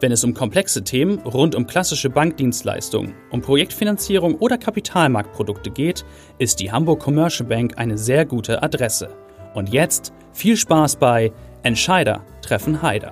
[0.00, 6.04] Wenn es um komplexe Themen rund um klassische Bankdienstleistungen, um Projektfinanzierung oder Kapitalmarktprodukte geht,
[6.38, 9.08] ist die Hamburg Commercial Bank eine sehr gute Adresse.
[9.54, 11.32] Und jetzt viel Spaß bei
[11.64, 13.10] Entscheider treffen Heider.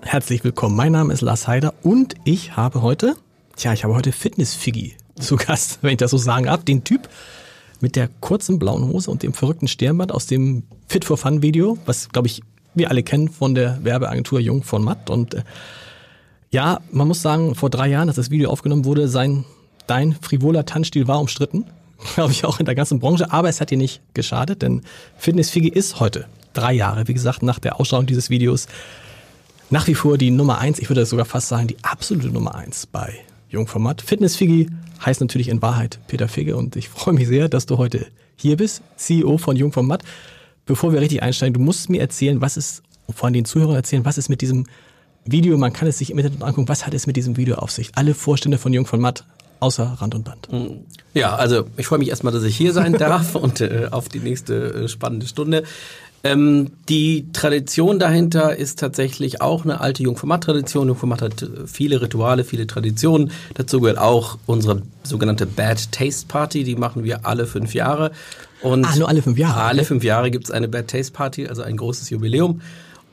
[0.00, 3.16] Herzlich willkommen, mein Name ist Lars Heider und ich habe heute
[3.56, 6.64] Tja, ich habe heute Fitness-Figgy zu Gast, wenn ich das so sagen darf.
[6.64, 7.10] Den Typ
[7.80, 11.76] mit der kurzen blauen Hose und dem verrückten Stirnband aus dem Fit for Fun Video,
[11.84, 12.42] was, glaube ich,
[12.74, 15.10] wir alle kennen von der Werbeagentur Jung von Matt.
[15.10, 15.42] Und äh,
[16.50, 19.44] ja, man muss sagen, vor drei Jahren, als das Video aufgenommen wurde, sein,
[19.86, 21.66] dein frivoler Tanzstil war umstritten.
[22.14, 23.32] Glaube ich auch in der ganzen Branche.
[23.32, 24.82] Aber es hat dir nicht geschadet, denn
[25.16, 28.68] Fitness-Figgy ist heute drei Jahre, wie gesagt, nach der Ausstrahlung dieses Videos
[29.70, 32.86] nach wie vor die Nummer eins, ich würde sogar fast sagen, die absolute Nummer eins
[32.86, 33.14] bei
[33.48, 34.02] Jungformat.
[34.02, 34.68] Fitnessfiggy
[35.04, 38.56] heißt natürlich in Wahrheit Peter Figge und ich freue mich sehr, dass du heute hier
[38.56, 40.02] bist, CEO von Jungformat.
[40.66, 42.82] Bevor wir richtig einsteigen, du musst mir erzählen, was ist,
[43.14, 44.66] vor allem den Zuhörern erzählen, was ist mit diesem
[45.24, 47.70] Video, man kann es sich im Internet angucken, was hat es mit diesem Video auf
[47.70, 47.92] sich?
[47.94, 49.24] Alle Vorstände von Jungformat
[49.60, 50.52] außer Rand und Band.
[50.52, 50.84] Mm.
[51.14, 54.18] Ja, also ich freue mich erstmal, dass ich hier sein darf und äh, auf die
[54.18, 55.64] nächste äh, spannende Stunde.
[56.26, 60.88] Ähm, die Tradition dahinter ist tatsächlich auch eine alte Jungformat-Tradition.
[60.88, 63.30] Jungformat hat äh, viele Rituale, viele Traditionen.
[63.52, 66.64] Dazu gehört auch unsere sogenannte Bad Taste Party.
[66.64, 68.10] Die machen wir alle fünf Jahre.
[68.62, 69.60] Und ah, nur alle fünf Jahre?
[69.64, 72.62] Alle fünf Jahre gibt es eine Bad Taste Party, also ein großes Jubiläum.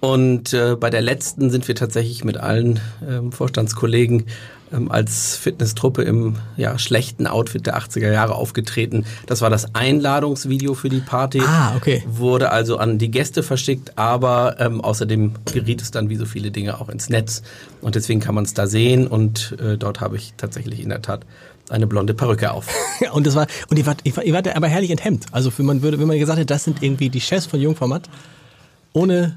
[0.02, 4.25] Und äh, bei der letzten sind wir tatsächlich mit allen ähm, Vorstandskollegen
[4.73, 9.05] ähm, als Fitnesstruppe im ja, schlechten Outfit der 80er Jahre aufgetreten.
[9.27, 11.39] Das war das Einladungsvideo für die Party.
[11.41, 12.03] Ah, okay.
[12.07, 16.50] Wurde also an die Gäste verschickt, aber ähm, außerdem geriet es dann wie so viele
[16.50, 17.44] Dinge auch ins Netz.
[17.81, 21.03] Und deswegen kann man es da sehen und äh, dort habe ich tatsächlich in der
[21.03, 21.28] Tat
[21.69, 22.68] eine blonde Perücke auf.
[23.01, 25.25] Ja, und das war, und ihr wart, ihr wart, aber herrlich enthemmt.
[25.31, 28.09] Also wenn man würde, wenn man gesagt hätte, das sind irgendwie die Chefs von Jungformat,
[28.94, 29.35] ohne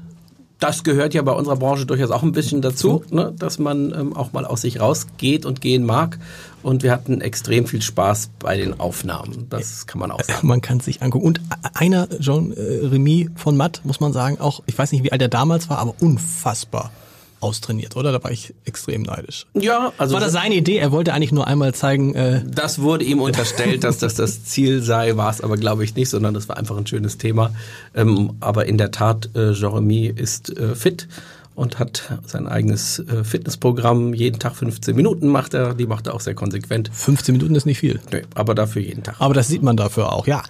[0.59, 4.15] das gehört ja bei unserer Branche durchaus auch ein bisschen dazu, ne, dass man ähm,
[4.15, 6.17] auch mal aus sich rausgeht und gehen mag.
[6.63, 9.47] Und wir hatten extrem viel Spaß bei den Aufnahmen.
[9.49, 10.47] Das kann man auch sagen.
[10.47, 11.25] Man kann sich angucken.
[11.25, 11.41] Und
[11.73, 15.21] einer, Jean äh, Remy von Matt, muss man sagen, auch, ich weiß nicht, wie alt
[15.21, 16.91] er damals war, aber unfassbar
[17.39, 18.11] austrainiert, oder?
[18.11, 19.45] Da war ich extrem neidisch.
[19.53, 20.77] Ja, also war das seine Idee?
[20.77, 22.15] Er wollte eigentlich nur einmal zeigen.
[22.15, 25.95] Äh das wurde ihm unterstellt, dass das das Ziel sei, war es aber glaube ich
[25.95, 27.51] nicht, sondern das war einfach ein schönes Thema.
[27.93, 31.07] Ähm, aber in der Tat, äh, Jeremy ist äh, fit
[31.55, 34.13] und hat sein eigenes äh, Fitnessprogramm.
[34.13, 36.89] Jeden Tag 15 Minuten macht er, die macht er auch sehr konsequent.
[36.93, 37.99] 15 Minuten ist nicht viel.
[38.11, 39.15] Nee, aber dafür jeden Tag.
[39.19, 40.43] Aber das sieht man dafür auch, ja.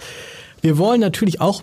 [0.61, 1.61] Wir wollen natürlich auch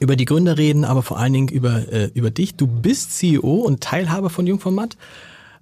[0.00, 2.54] über die Gründer reden, aber vor allen Dingen über, äh, über dich.
[2.54, 4.96] Du bist CEO und Teilhaber von Jungformat,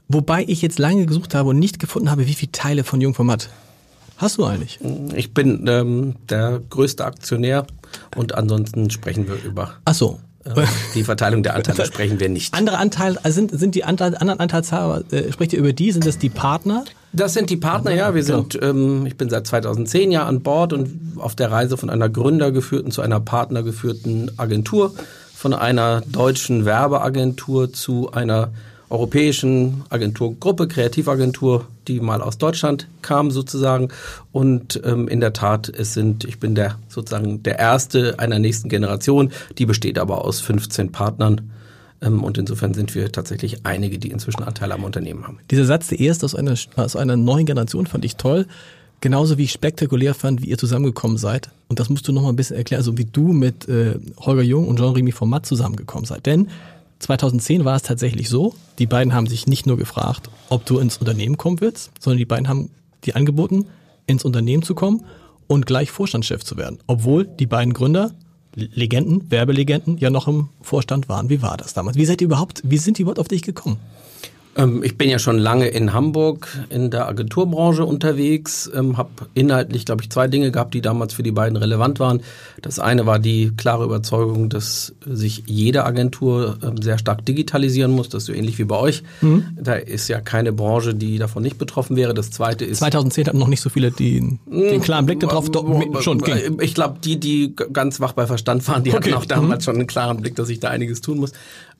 [0.09, 3.48] wobei ich jetzt lange gesucht habe und nicht gefunden habe, wie viele Teile von Jungformat
[4.22, 4.78] hast du eigentlich?
[5.15, 7.66] Ich bin ähm, der größte Aktionär
[8.16, 9.75] und ansonsten sprechen wir über.
[9.84, 10.21] Ach so.
[10.44, 12.54] Ähm, die Verteilung der Anteile sprechen wir nicht.
[12.54, 15.92] Andere Anteile, also sind, sind die Anteil, anderen Anteilshaber, äh, sprecht ihr über die?
[15.92, 16.84] Sind das die Partner?
[17.12, 18.14] Das sind die Partner, ja.
[18.14, 21.90] Wir sind, ähm, ich bin seit 2010 ja an Bord und auf der Reise von
[21.90, 24.94] einer gründergeführten zu einer partnergeführten Agentur,
[25.34, 28.50] von einer deutschen Werbeagentur zu einer
[28.88, 33.88] europäischen Agenturgruppe, Kreativagentur, die mal aus Deutschland kam sozusagen.
[34.32, 38.68] Und ähm, in der Tat, es sind, ich bin der sozusagen der erste einer nächsten
[38.68, 41.50] Generation, die besteht aber aus 15 Partnern.
[42.02, 45.38] Ähm, und insofern sind wir tatsächlich einige, die inzwischen Anteile am Unternehmen haben.
[45.50, 48.46] Dieser Satz, der erste aus einer, aus einer neuen Generation, fand ich toll.
[49.00, 51.50] Genauso wie ich spektakulär fand, wie ihr zusammengekommen seid.
[51.68, 54.42] Und das musst du noch mal ein bisschen erklären, also wie du mit äh, Holger
[54.42, 56.26] Jung und Jean-Remy Format zusammengekommen seid.
[56.26, 56.48] Denn
[57.00, 60.98] 2010 war es tatsächlich so, die beiden haben sich nicht nur gefragt, ob du ins
[60.98, 62.71] Unternehmen kommen willst, sondern die beiden haben
[63.04, 63.66] dir angeboten,
[64.06, 65.04] ins Unternehmen zu kommen
[65.48, 66.78] und gleich Vorstandschef zu werden.
[66.86, 68.12] Obwohl die beiden Gründer
[68.54, 71.31] Legenden, Werbelegenden ja noch im Vorstand waren.
[71.31, 71.97] Wie war das damals?
[71.97, 73.78] Wie seid ihr überhaupt, wie sind die überhaupt auf dich gekommen?
[74.57, 79.87] Ähm, ich bin ja schon lange in Hamburg in der Agenturbranche unterwegs, ähm, habe inhaltlich,
[79.87, 82.21] glaube ich, zwei Dinge gehabt, die damals für die beiden relevant waren.
[82.60, 88.09] Das eine war die klare Überzeugung, dass sich jede Agentur ähm, sehr stark digitalisieren muss.
[88.09, 89.03] Das ist so ähnlich wie bei euch.
[89.21, 89.57] Mhm.
[89.60, 92.13] Da ist ja keine Branche, die davon nicht betroffen wäre.
[92.13, 92.78] Das zweite ist...
[92.78, 95.47] 2010 hatten noch nicht so viele die, den klaren Blick darauf.
[96.01, 96.59] Schon, ging.
[96.60, 99.13] Ich glaube, die, die ganz wach bei Verstand waren, die okay.
[99.13, 99.65] hatten auch damals mhm.
[99.65, 101.33] schon einen klaren Blick, dass sich da einiges tun muss.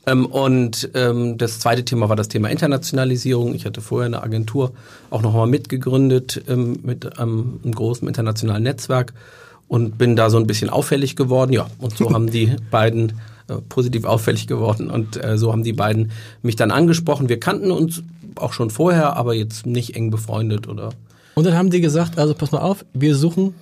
[0.06, 3.54] Ähm, und ähm, das zweite Thema war das Thema Internationalisierung.
[3.54, 4.72] Ich hatte vorher eine Agentur
[5.10, 9.12] auch nochmal mitgegründet ähm, mit einem, einem großen internationalen Netzwerk
[9.69, 11.52] und bin da so ein bisschen auffällig geworden.
[11.52, 15.72] Ja, und so haben die beiden äh, positiv auffällig geworden und äh, so haben die
[15.72, 16.10] beiden
[16.43, 17.28] mich dann angesprochen.
[17.28, 18.02] Wir kannten uns
[18.37, 20.90] auch schon vorher, aber jetzt nicht eng befreundet oder.
[21.34, 23.54] Und dann haben die gesagt, also pass mal auf, wir suchen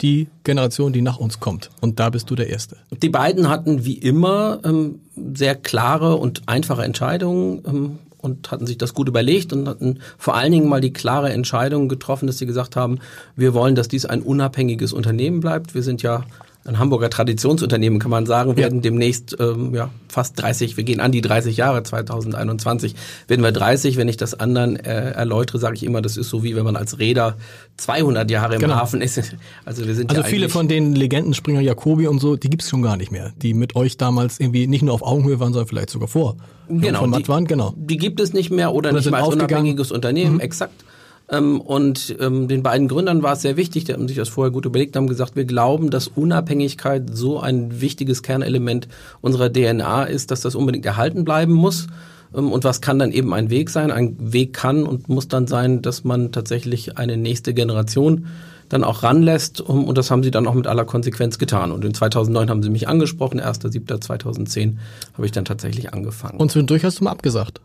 [0.00, 1.70] die Generation, die nach uns kommt.
[1.80, 2.76] Und da bist du der Erste.
[2.90, 5.00] Die beiden hatten wie immer ähm,
[5.34, 10.36] sehr klare und einfache Entscheidungen ähm, und hatten sich das gut überlegt und hatten vor
[10.36, 12.98] allen Dingen mal die klare Entscheidung getroffen, dass sie gesagt haben,
[13.36, 15.74] wir wollen, dass dies ein unabhängiges Unternehmen bleibt.
[15.74, 16.24] Wir sind ja
[16.64, 18.82] ein Hamburger Traditionsunternehmen, kann man sagen, werden ja.
[18.82, 22.94] demnächst ähm, ja, fast 30, wir gehen an die 30 Jahre, 2021
[23.26, 23.96] werden wir 30.
[23.96, 26.76] Wenn ich das anderen äh, erläutere, sage ich immer, das ist so wie wenn man
[26.76, 27.36] als Räder
[27.78, 28.74] 200 Jahre im genau.
[28.76, 29.12] Hafen ist.
[29.64, 32.68] Also wir sind Also ja viele von den Legenden, Springer Jacobi und so, die gibt's
[32.68, 35.68] schon gar nicht mehr, die mit euch damals irgendwie nicht nur auf Augenhöhe waren, sondern
[35.68, 36.36] vielleicht sogar vor.
[36.68, 37.00] Genau.
[37.00, 37.74] Von Matt waren, genau.
[37.76, 40.40] Die gibt es nicht mehr oder, oder nicht mehr als unabhängiges Unternehmen, mhm.
[40.40, 40.84] exakt.
[41.30, 44.50] Ähm, und ähm, den beiden Gründern war es sehr wichtig, die haben sich das vorher
[44.50, 48.88] gut überlegt, haben gesagt, wir glauben, dass Unabhängigkeit so ein wichtiges Kernelement
[49.20, 51.86] unserer DNA ist, dass das unbedingt erhalten bleiben muss.
[52.34, 53.90] Ähm, und was kann dann eben ein Weg sein?
[53.90, 58.26] Ein Weg kann und muss dann sein, dass man tatsächlich eine nächste Generation
[58.68, 59.60] dann auch ranlässt.
[59.60, 61.72] Und das haben sie dann auch mit aller Konsequenz getan.
[61.72, 64.76] Und in 2009 haben sie mich angesprochen, 1.7.2010
[65.14, 66.38] habe ich dann tatsächlich angefangen.
[66.38, 67.60] Und zwischendurch hast du mal abgesagt.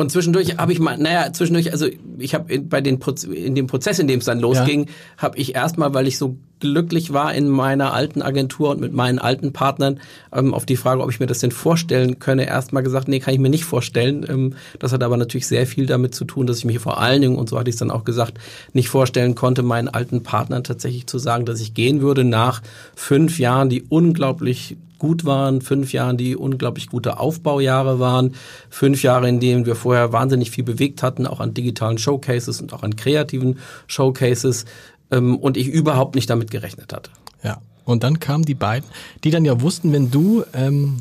[0.00, 1.86] Und zwischendurch habe ich mal, naja, zwischendurch, also
[2.18, 4.92] ich habe bei den Proz in dem Prozess, in dem es dann losging, ja.
[5.18, 9.18] habe ich erstmal, weil ich so glücklich war in meiner alten Agentur und mit meinen
[9.18, 10.00] alten Partnern,
[10.32, 13.34] ähm, auf die Frage, ob ich mir das denn vorstellen könne, erstmal gesagt, nee, kann
[13.34, 14.24] ich mir nicht vorstellen.
[14.26, 17.20] Ähm, das hat aber natürlich sehr viel damit zu tun, dass ich mich vor allen
[17.20, 18.38] Dingen, und so hatte ich es dann auch gesagt,
[18.72, 22.62] nicht vorstellen konnte, meinen alten Partnern tatsächlich zu sagen, dass ich gehen würde nach
[22.94, 28.34] fünf Jahren, die unglaublich gut waren, fünf Jahren, die unglaublich gute Aufbaujahre waren,
[28.68, 32.72] fünf Jahre, in denen wir vorher wahnsinnig viel bewegt hatten, auch an digitalen Showcases und
[32.72, 33.58] auch an kreativen
[33.88, 34.66] Showcases
[35.10, 37.10] ähm, und ich überhaupt nicht damit gerechnet hatte.
[37.42, 38.88] Ja, und dann kamen die beiden,
[39.24, 40.98] die dann ja wussten, wenn du ähm,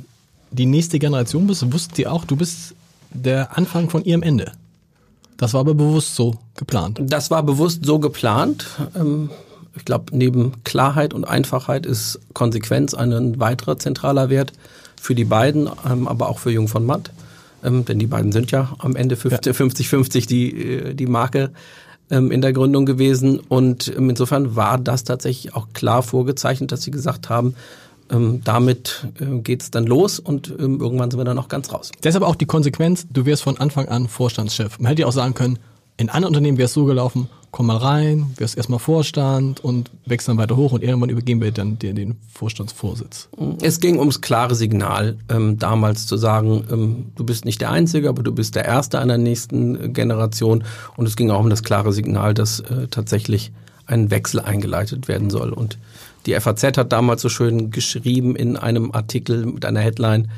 [0.50, 2.74] die nächste Generation bist, wussten die auch, du bist
[3.12, 4.52] der Anfang von ihrem Ende.
[5.38, 7.00] Das war aber bewusst so geplant.
[7.02, 8.66] Das war bewusst so geplant.
[8.96, 9.30] Ähm,
[9.76, 14.54] ich glaube, neben Klarheit und Einfachheit ist Konsequenz ein weiterer zentraler Wert
[15.00, 17.12] für die beiden, ähm, aber auch für Jung von Matt.
[17.64, 21.52] Ähm, denn die beiden sind ja am Ende 50-50 die, äh, die Marke
[22.10, 23.40] ähm, in der Gründung gewesen.
[23.40, 27.56] Und insofern war das tatsächlich auch klar vorgezeichnet, dass sie gesagt haben,
[28.44, 31.92] damit äh, geht es dann los und irgendwann sind wir dann auch ganz raus.
[32.04, 34.80] Deshalb auch die Konsequenz, du wirst von Anfang an Vorstandschef.
[34.80, 35.60] Man hätte ja auch sagen können,
[36.00, 40.30] in anderen Unternehmen wäre es so gelaufen, komm mal rein, wirst erstmal Vorstand und wächst
[40.30, 43.28] dann weiter hoch und irgendwann übergeben wir dann dir den Vorstandsvorsitz.
[43.62, 48.08] Es ging ums klare Signal, ähm, damals zu sagen, ähm, du bist nicht der Einzige,
[48.08, 50.64] aber du bist der Erste einer nächsten Generation.
[50.96, 53.52] Und es ging auch um das klare Signal, dass äh, tatsächlich
[53.86, 55.52] ein Wechsel eingeleitet werden soll.
[55.52, 55.78] Und
[56.28, 60.30] die FAZ hat damals so schön geschrieben in einem Artikel mit einer Headline,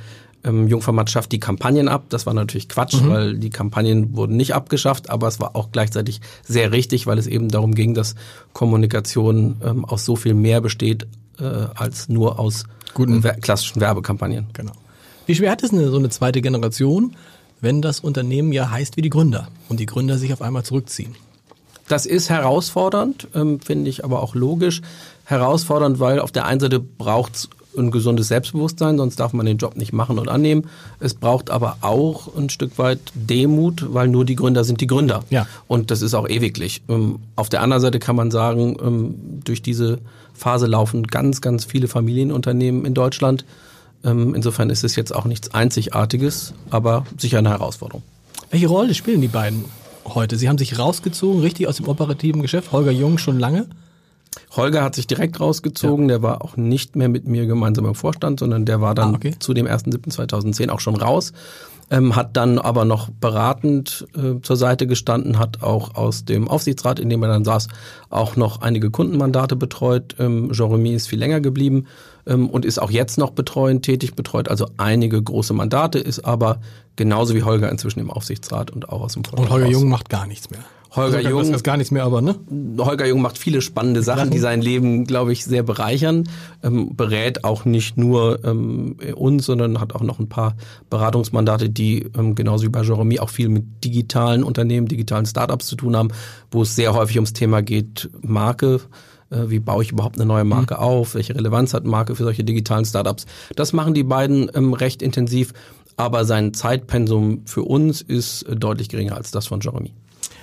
[0.43, 2.05] ähm, Jungformat schafft die Kampagnen ab.
[2.09, 3.09] Das war natürlich Quatsch, mhm.
[3.09, 7.27] weil die Kampagnen wurden nicht abgeschafft, aber es war auch gleichzeitig sehr richtig, weil es
[7.27, 8.15] eben darum ging, dass
[8.53, 11.07] Kommunikation ähm, aus so viel mehr besteht
[11.39, 11.45] äh,
[11.75, 13.23] als nur aus Guten.
[13.23, 14.47] Wer klassischen Werbekampagnen.
[14.53, 14.73] Genau.
[15.25, 17.15] Wie schwer hat es eine, so eine zweite Generation,
[17.61, 21.15] wenn das Unternehmen ja heißt wie die Gründer und die Gründer sich auf einmal zurückziehen?
[21.87, 24.81] Das ist herausfordernd, ähm, finde ich aber auch logisch.
[25.25, 29.57] Herausfordernd, weil auf der einen Seite braucht es ein gesundes Selbstbewusstsein, sonst darf man den
[29.57, 30.67] Job nicht machen und annehmen.
[30.99, 35.23] Es braucht aber auch ein Stück weit Demut, weil nur die Gründer sind die Gründer.
[35.29, 35.47] Ja.
[35.67, 36.81] Und das ist auch ewiglich.
[36.89, 39.99] Ähm, auf der anderen Seite kann man sagen, ähm, durch diese
[40.33, 43.45] Phase laufen ganz, ganz viele Familienunternehmen in Deutschland.
[44.03, 48.03] Ähm, insofern ist es jetzt auch nichts Einzigartiges, aber sicher eine Herausforderung.
[48.49, 49.65] Welche Rolle spielen die beiden
[50.05, 50.35] heute?
[50.37, 52.71] Sie haben sich rausgezogen, richtig aus dem operativen Geschäft.
[52.71, 53.67] Holger Jung schon lange.
[54.51, 56.15] Holger hat sich direkt rausgezogen, ja.
[56.15, 59.17] der war auch nicht mehr mit mir gemeinsam im Vorstand, sondern der war dann ah,
[59.17, 59.35] okay.
[59.37, 61.33] zu dem 1.7.2010 auch schon raus,
[61.91, 66.99] ähm, hat dann aber noch beratend äh, zur Seite gestanden, hat auch aus dem Aufsichtsrat,
[66.99, 67.67] in dem er dann saß,
[68.09, 70.15] auch noch einige Kundenmandate betreut.
[70.17, 71.85] Ähm, Jeremy ist viel länger geblieben
[72.25, 76.61] ähm, und ist auch jetzt noch betreuend tätig, betreut also einige große Mandate, ist aber
[76.95, 79.49] genauso wie Holger inzwischen im Aufsichtsrat und auch aus dem Vorstand.
[79.49, 79.67] Und Holger.
[79.67, 80.61] Jung macht gar nichts mehr.
[80.93, 81.51] Holger also, Jung.
[81.51, 82.35] Das gar nichts mehr, aber ne?
[82.77, 86.27] Holger Jung macht viele spannende Sachen, die sein Leben, glaube ich, sehr bereichern.
[86.63, 90.55] Ähm, berät auch nicht nur ähm, uns, sondern hat auch noch ein paar
[90.89, 91.80] Beratungsmandate, die
[92.17, 96.09] ähm, genauso wie bei Jeremy auch viel mit digitalen Unternehmen, digitalen Startups zu tun haben,
[96.51, 98.81] wo es sehr häufig ums Thema geht, Marke
[99.31, 100.79] äh, wie baue ich überhaupt eine neue Marke mhm.
[100.81, 103.25] auf, welche Relevanz hat Marke für solche digitalen Startups.
[103.55, 105.53] Das machen die beiden ähm, recht intensiv.
[105.97, 109.93] aber sein Zeitpensum für uns ist deutlich geringer als das von Jeremy.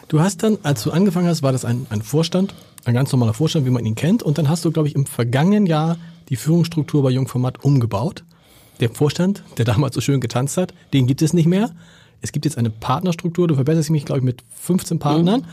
[0.09, 2.55] Du hast dann, als du angefangen hast, war das ein, ein Vorstand,
[2.85, 4.23] ein ganz normaler Vorstand, wie man ihn kennt.
[4.23, 5.99] Und dann hast du, glaube ich, im vergangenen Jahr
[6.31, 8.25] die Führungsstruktur bei Jungformat umgebaut.
[8.81, 11.71] Der Vorstand, der damals so schön getanzt hat, den gibt es nicht mehr.
[12.21, 13.49] Es gibt jetzt eine Partnerstruktur.
[13.49, 15.41] Du verbesserst mich, glaube ich, mit 15 Partnern.
[15.41, 15.47] Mhm.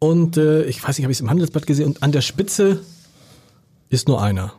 [0.00, 1.86] Und äh, ich weiß nicht, habe ich es im Handelsblatt gesehen.
[1.86, 2.80] Und an der Spitze
[3.90, 4.52] ist nur einer,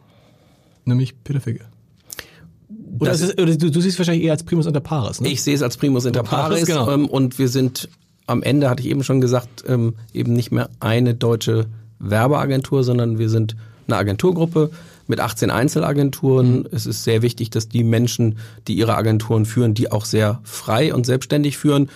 [0.85, 1.65] nämlich Peter Figge.
[2.99, 5.21] Oder, ist, oder du, du, siehst wahrscheinlich eher als Primus inter pares.
[5.21, 5.29] Ne?
[5.29, 6.65] Ich sehe es als Primus inter pares.
[6.65, 6.91] Genau.
[6.91, 7.87] Ähm, und wir sind
[8.27, 11.67] am Ende, hatte ich eben schon gesagt, ähm, eben nicht mehr eine deutsche
[11.99, 13.55] Werbeagentur, sondern wir sind
[13.87, 14.71] eine Agenturgruppe
[15.09, 16.59] mit 18 Einzelagenturen.
[16.59, 16.67] Mhm.
[16.71, 18.37] Es ist sehr wichtig, dass die Menschen,
[18.67, 21.89] die ihre Agenturen führen, die auch sehr frei und selbstständig führen.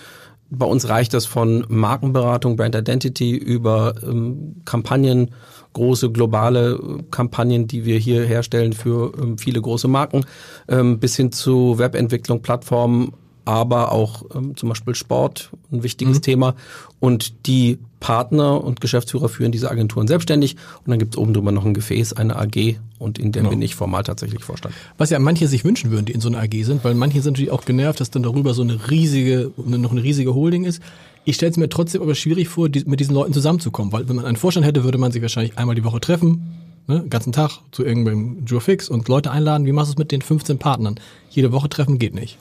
[0.50, 5.30] Bei uns reicht das von Markenberatung, Brand Identity über ähm, Kampagnen,
[5.72, 10.24] große globale Kampagnen, die wir hier herstellen für ähm, viele große Marken,
[10.68, 16.22] ähm, bis hin zu Webentwicklung, Plattformen, aber auch ähm, zum Beispiel Sport, ein wichtiges mhm.
[16.22, 16.54] Thema.
[17.00, 20.56] Und die Partner und Geschäftsführer führen diese Agenturen selbstständig.
[20.84, 23.50] Und dann gibt es oben drüber noch ein Gefäß, eine AG, und in der genau.
[23.50, 24.74] bin ich formal tatsächlich Vorstand.
[24.96, 27.32] Was ja manche sich wünschen würden, die in so einer AG sind, weil manche sind
[27.32, 30.80] natürlich auch genervt, dass dann darüber so eine riesige, noch eine riesige Holding ist.
[31.24, 34.16] Ich stelle es mir trotzdem aber schwierig vor, die, mit diesen Leuten zusammenzukommen, weil wenn
[34.16, 37.32] man einen Vorstand hätte, würde man sich wahrscheinlich einmal die Woche treffen, ne, den ganzen
[37.32, 39.66] Tag zu irgendeinem Jurfix und Leute einladen.
[39.66, 41.00] Wie machst du es mit den 15 Partnern?
[41.30, 42.38] Jede Woche treffen geht nicht.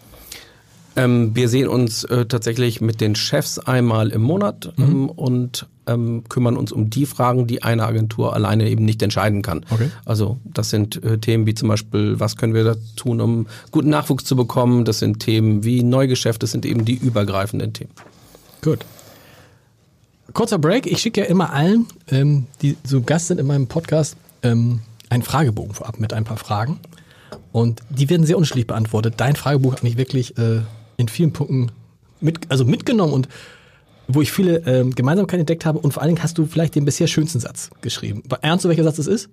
[0.96, 4.84] Ähm, wir sehen uns äh, tatsächlich mit den Chefs einmal im Monat mhm.
[4.84, 9.42] ähm, und ähm, kümmern uns um die Fragen, die eine Agentur alleine eben nicht entscheiden
[9.42, 9.66] kann.
[9.70, 9.90] Okay.
[10.06, 13.90] Also das sind äh, Themen wie zum Beispiel, was können wir da tun, um guten
[13.90, 14.86] Nachwuchs zu bekommen.
[14.86, 17.92] Das sind Themen wie Neugeschäft, das sind eben die übergreifenden Themen.
[18.62, 18.86] Gut.
[20.34, 20.88] Kurzer Break.
[20.88, 25.24] Ich schicke ja immer allen, ähm, die so Gast sind in meinem Podcast, ähm, einen
[25.24, 26.80] Fragebogen vorab mit ein paar Fragen.
[27.52, 29.16] Und die werden sehr unterschiedlich beantwortet.
[29.18, 30.62] Dein Fragebogen hat mich wirklich äh,
[31.04, 31.72] in vielen Punkten
[32.20, 33.28] mit, also mitgenommen und
[34.08, 35.80] wo ich viele ähm, Gemeinsamkeiten entdeckt habe.
[35.80, 38.24] Und vor allen Dingen hast du vielleicht den bisher schönsten Satz geschrieben.
[38.42, 39.30] Ernst du, welcher Satz es ist?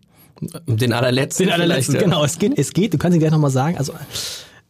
[0.67, 1.47] Den allerletzten.
[1.47, 2.25] Den allerletzten, genau.
[2.25, 3.77] Es geht, es geht, du kannst ihn gleich nochmal sagen.
[3.77, 3.93] Also,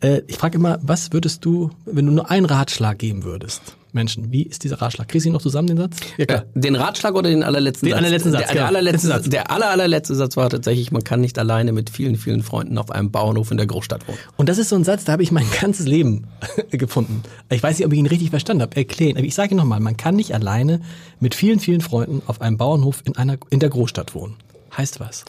[0.01, 3.77] äh, ich frage immer, was würdest du, wenn du nur einen Ratschlag geben würdest?
[3.95, 4.33] Menschen.
[4.33, 5.09] Wie ist dieser Ratschlag?
[5.09, 5.97] Kriegst du ihn noch zusammen, den Satz?
[6.17, 6.45] Ja, klar.
[6.55, 7.99] Äh, den Ratschlag oder den allerletzten den Satz?
[8.03, 9.29] Allerletzten Satz der, der, allerletzte, Satz.
[9.29, 12.91] der aller, allerletzte Satz war tatsächlich, man kann nicht alleine mit vielen, vielen Freunden auf
[12.91, 14.19] einem Bauernhof in der Großstadt wohnen.
[14.37, 16.27] Und das ist so ein Satz, da habe ich mein ganzes Leben
[16.71, 17.23] gefunden.
[17.51, 18.77] Ich weiß nicht, ob ich ihn richtig verstanden habe.
[18.77, 19.17] Erklären.
[19.17, 20.81] Aber ich sage nochmal, man kann nicht alleine
[21.19, 24.37] mit vielen, vielen Freunden auf einem Bauernhof in, einer, in der Großstadt wohnen.
[24.77, 25.25] Heißt was?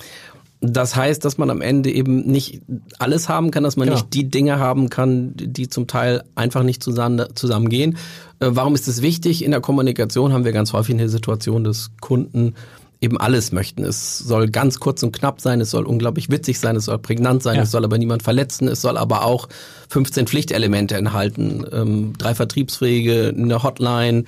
[0.63, 2.62] Das heißt, dass man am Ende eben nicht
[3.00, 3.98] alles haben kann, dass man genau.
[3.98, 7.98] nicht die Dinge haben kann, die zum Teil einfach nicht zusammen, zusammengehen.
[8.39, 9.44] Äh, warum ist es wichtig?
[9.44, 12.53] In der Kommunikation haben wir ganz häufig eine Situation, dass Kunden
[13.01, 13.84] eben alles möchten.
[13.84, 17.41] Es soll ganz kurz und knapp sein, es soll unglaublich witzig sein, es soll prägnant
[17.41, 17.63] sein, ja.
[17.63, 19.50] es soll aber niemand verletzen, es soll aber auch
[19.89, 24.25] 15 Pflichtelemente enthalten, ähm, drei Vertriebswege, eine Hotline,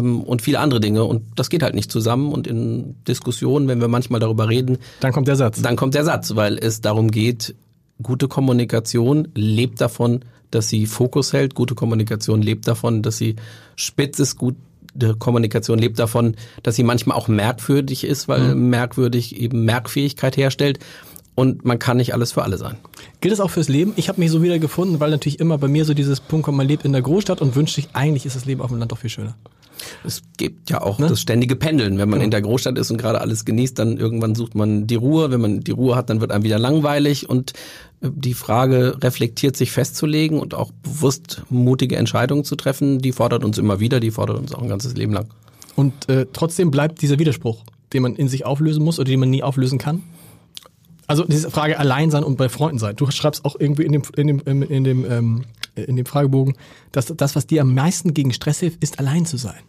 [0.00, 1.04] und viele andere Dinge.
[1.04, 2.32] Und das geht halt nicht zusammen.
[2.32, 5.62] Und in Diskussionen, wenn wir manchmal darüber reden, dann kommt der Satz.
[5.62, 7.54] Dann kommt der Satz, weil es darum geht,
[8.02, 11.54] gute Kommunikation lebt davon, dass sie Fokus hält.
[11.54, 13.36] Gute Kommunikation lebt davon, dass sie
[13.74, 14.36] spitz ist.
[14.36, 14.56] Gute
[15.18, 18.70] Kommunikation lebt davon, dass sie manchmal auch merkwürdig ist, weil mhm.
[18.70, 20.78] merkwürdig eben Merkfähigkeit herstellt
[21.36, 22.76] und man kann nicht alles für alle sein.
[23.20, 23.92] Gilt das auch fürs Leben?
[23.96, 26.56] Ich habe mich so wieder gefunden, weil natürlich immer bei mir so dieses Punkt kommt,
[26.56, 28.90] man lebt in der Großstadt und wünscht sich, eigentlich ist das Leben auf dem Land
[28.90, 29.36] doch viel schöner.
[30.04, 31.08] Es gibt ja auch ne?
[31.08, 31.98] das ständige Pendeln.
[31.98, 32.24] Wenn man genau.
[32.24, 35.30] in der Großstadt ist und gerade alles genießt, dann irgendwann sucht man die Ruhe.
[35.30, 37.52] Wenn man die Ruhe hat, dann wird einem wieder langweilig und
[38.00, 43.44] äh, die Frage reflektiert sich festzulegen und auch bewusst mutige Entscheidungen zu treffen, die fordert
[43.44, 45.26] uns immer wieder, die fordert uns auch ein ganzes Leben lang.
[45.74, 47.62] Und äh, trotzdem bleibt dieser Widerspruch,
[47.92, 50.02] den man in sich auflösen muss oder den man nie auflösen kann?
[51.06, 52.96] Also diese Frage allein sein und bei Freunden sein.
[52.96, 55.44] Du schreibst auch irgendwie in dem, in dem, in dem, ähm,
[55.76, 56.56] in dem Fragebogen,
[56.90, 59.60] dass das, was dir am meisten gegen Stress hilft, ist allein zu sein.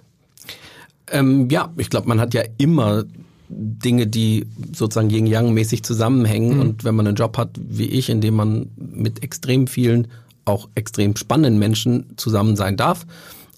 [1.11, 3.05] Ähm, ja, ich glaube, man hat ja immer
[3.49, 6.55] Dinge, die sozusagen Yin-Yang-mäßig zusammenhängen.
[6.55, 6.61] Mhm.
[6.61, 10.07] Und wenn man einen Job hat wie ich, in dem man mit extrem vielen,
[10.45, 13.05] auch extrem spannenden Menschen zusammen sein darf,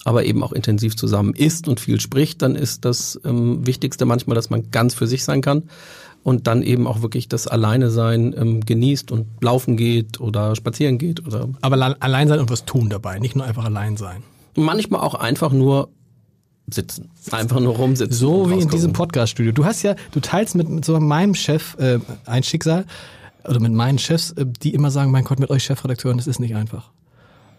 [0.06, 4.36] aber eben auch intensiv zusammen ist und viel spricht, dann ist das ähm, Wichtigste manchmal,
[4.36, 5.64] dass man ganz für sich sein kann
[6.24, 10.98] und dann eben auch wirklich das Alleine sein ähm, genießt und laufen geht oder spazieren
[10.98, 11.50] geht oder.
[11.62, 14.24] Aber allein sein und was tun dabei, nicht nur einfach allein sein.
[14.56, 15.90] Manchmal auch einfach nur
[16.74, 18.16] sitzen, einfach nur rumsitzen.
[18.16, 19.52] So wie in diesem Podcast-Studio.
[19.52, 22.86] Du hast ja, du teilst mit, mit so meinem Chef äh, ein Schicksal
[23.44, 26.40] oder mit meinen Chefs, äh, die immer sagen, mein Gott, mit euch Chefredakteuren, das ist
[26.40, 26.90] nicht einfach.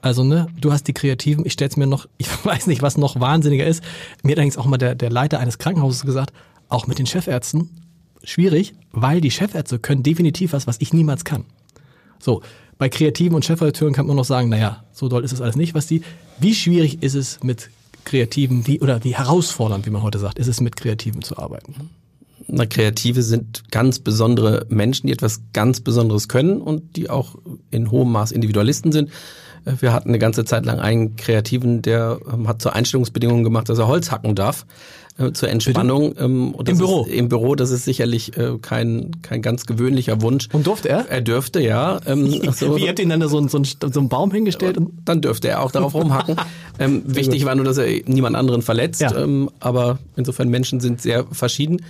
[0.02, 3.20] Also, ne, du hast die Kreativen, ich stell's mir noch, ich weiß nicht, was noch
[3.20, 3.82] wahnsinniger ist.
[4.22, 6.32] Mir hat allerdings auch mal der, der Leiter eines Krankenhauses gesagt,
[6.68, 7.70] auch mit den Chefärzten
[8.22, 11.44] schwierig, weil die Chefärzte können definitiv was, was ich niemals kann.
[12.18, 12.42] So,
[12.78, 15.74] bei Kreativen und Chefredakteuren kann man noch sagen, naja, so doll ist es alles nicht,
[15.74, 16.02] was die.
[16.38, 17.70] Wie schwierig ist es mit
[18.04, 21.90] Kreativen, wie, oder wie herausfordernd, wie man heute sagt, ist es mit Kreativen zu arbeiten?
[22.46, 27.36] Na, Kreative sind ganz besondere Menschen, die etwas ganz Besonderes können und die auch
[27.70, 29.10] in hohem Maß Individualisten sind.
[29.64, 33.68] Äh, wir hatten eine ganze Zeit lang einen Kreativen, der ähm, hat zur Einstellungsbedingung gemacht,
[33.68, 34.66] dass er Holz hacken darf
[35.18, 36.14] äh, zur Entspannung.
[36.18, 37.04] Ähm, Im Büro?
[37.04, 40.48] Ist, Im Büro, das ist sicherlich äh, kein, kein ganz gewöhnlicher Wunsch.
[40.52, 41.08] Und durfte er?
[41.08, 42.00] Er dürfte, ja.
[42.06, 42.76] Ähm, so.
[42.76, 44.78] Wie habt ihr ihn dann so, so, so einen Baum hingestellt?
[44.78, 46.36] Und dann dürfte er auch darauf rumhacken.
[46.78, 49.00] ähm, wichtig war nur, dass er niemand anderen verletzt.
[49.00, 49.14] Ja.
[49.16, 51.82] Ähm, aber insofern Menschen sind sehr verschieden.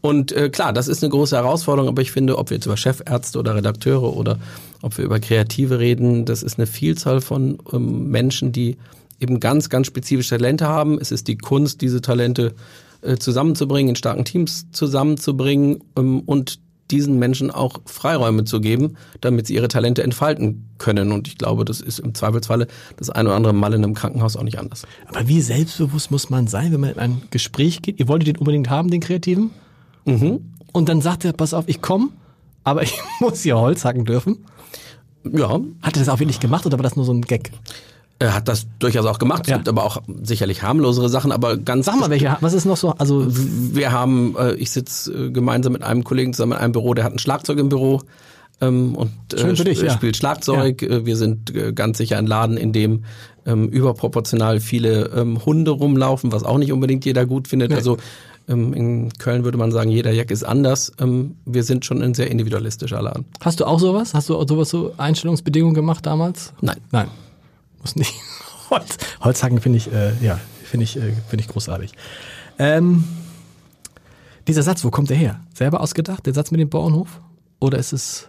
[0.00, 2.76] Und äh, klar, das ist eine große Herausforderung, aber ich finde, ob wir jetzt über
[2.76, 4.38] Chefärzte oder Redakteure oder
[4.80, 8.76] ob wir über Kreative reden, das ist eine Vielzahl von ähm, Menschen, die
[9.20, 10.98] eben ganz, ganz spezifische Talente haben.
[11.00, 12.54] Es ist die Kunst, diese Talente
[13.02, 19.46] äh, zusammenzubringen, in starken Teams zusammenzubringen ähm, und diesen Menschen auch Freiräume zu geben, damit
[19.46, 21.12] sie ihre Talente entfalten können.
[21.12, 24.36] Und ich glaube, das ist im Zweifelsfalle das eine oder andere Mal in einem Krankenhaus
[24.36, 24.86] auch nicht anders.
[25.06, 28.00] Aber wie selbstbewusst muss man sein, wenn man in ein Gespräch geht?
[28.00, 29.50] Ihr wolltet den unbedingt haben, den Kreativen?
[30.08, 30.40] Mhm.
[30.72, 32.08] Und dann sagt er, pass auf, ich komme,
[32.64, 34.44] aber ich muss hier Holz hacken dürfen.
[35.24, 35.60] Ja.
[35.82, 37.50] Hat er das auch wirklich gemacht oder war das nur so ein Gag?
[38.20, 39.42] Er hat das durchaus auch gemacht.
[39.44, 39.56] Es ja.
[39.56, 41.86] gibt aber auch sicherlich harmlosere Sachen, aber ganz.
[41.86, 42.90] Sag mal, welche, was ist noch so?
[42.98, 46.94] Also wir haben, äh, ich sitze äh, gemeinsam mit einem Kollegen zusammen in einem Büro,
[46.94, 48.02] der hat ein Schlagzeug im Büro
[48.60, 49.92] ähm, und äh, dich, ja.
[49.92, 50.82] spielt Schlagzeug.
[50.82, 50.88] Ja.
[50.88, 53.04] Äh, wir sind ganz sicher ein Laden, in dem
[53.46, 57.70] ähm, überproportional viele ähm, Hunde rumlaufen, was auch nicht unbedingt jeder gut findet.
[57.70, 57.76] Nee.
[57.76, 57.98] Also
[58.48, 60.92] in Köln würde man sagen, jeder Jack ist anders.
[60.98, 63.26] Ähm, wir sind schon ein sehr individualistischer Laden.
[63.40, 64.14] Hast du auch sowas?
[64.14, 66.54] Hast du auch sowas so Einstellungsbedingungen gemacht damals?
[66.60, 66.78] Nein.
[66.90, 67.08] Nein.
[67.80, 68.14] Muss nicht.
[68.70, 71.92] Holz, Holzhacken finde ich, äh, ja, finde ich, äh, finde ich großartig.
[72.58, 73.04] Ähm,
[74.46, 75.40] dieser Satz, wo kommt der her?
[75.54, 77.20] Selber ausgedacht, der Satz mit dem Bauernhof?
[77.60, 78.28] Oder ist es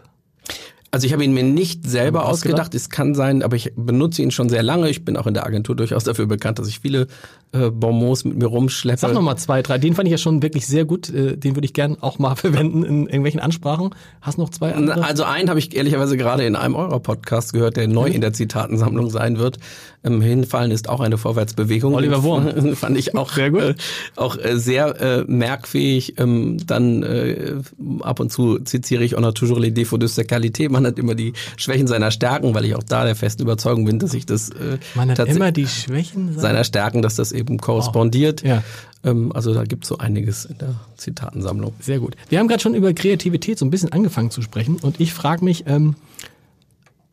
[0.91, 2.73] also ich habe ihn mir nicht selber ausgedacht.
[2.73, 4.89] Es kann sein, aber ich benutze ihn schon sehr lange.
[4.89, 7.07] Ich bin auch in der Agentur durchaus dafür bekannt, dass ich viele
[7.51, 8.99] äh, Bonbons mit mir rumschleppe.
[8.99, 9.77] Sag noch mal zwei, drei.
[9.77, 11.09] Den fand ich ja schon wirklich sehr gut.
[11.09, 13.91] Äh, den würde ich gern auch mal verwenden in irgendwelchen Ansprachen.
[14.21, 15.03] Hast noch zwei andere?
[15.03, 18.33] Also einen habe ich ehrlicherweise gerade in einem eurer Podcast gehört, der neu in der
[18.33, 19.59] Zitatensammlung sein wird.
[20.03, 21.93] Ähm, Hinfallen ist auch eine Vorwärtsbewegung.
[21.93, 22.75] Oliver Wurm.
[22.75, 23.61] fand ich auch sehr gut.
[23.61, 23.75] Äh,
[24.15, 26.15] auch äh, sehr äh, merkfähig.
[26.17, 27.55] Ähm, dann äh,
[28.01, 30.99] ab und zu zitiere ich on a toujours les défauts de sa qualité man hat
[30.99, 34.25] immer die Schwächen seiner Stärken, weil ich auch da der festen Überzeugung bin, dass ich
[34.25, 38.43] das äh, man hat immer die Schwächen seiner, seiner Stärken, dass das eben korrespondiert.
[38.43, 38.63] Oh, ja.
[39.03, 41.73] ähm, also da gibt es so einiges in der Zitatensammlung.
[41.79, 42.15] Sehr gut.
[42.29, 45.43] Wir haben gerade schon über Kreativität so ein bisschen angefangen zu sprechen und ich frage
[45.43, 45.95] mich, ähm,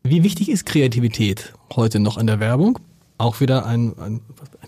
[0.03, 2.79] wie wichtig ist Kreativität heute noch in der Werbung?
[3.19, 4.21] Auch wieder ein, ein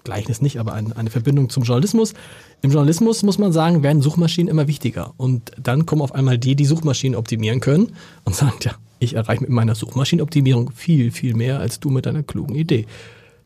[0.05, 2.15] Gleichnis nicht, aber ein, eine Verbindung zum Journalismus.
[2.63, 5.13] Im Journalismus muss man sagen, werden Suchmaschinen immer wichtiger.
[5.17, 7.93] Und dann kommen auf einmal die, die Suchmaschinen optimieren können
[8.25, 12.23] und sagen, ja, ich erreiche mit meiner Suchmaschinenoptimierung viel, viel mehr als du mit deiner
[12.23, 12.87] klugen Idee.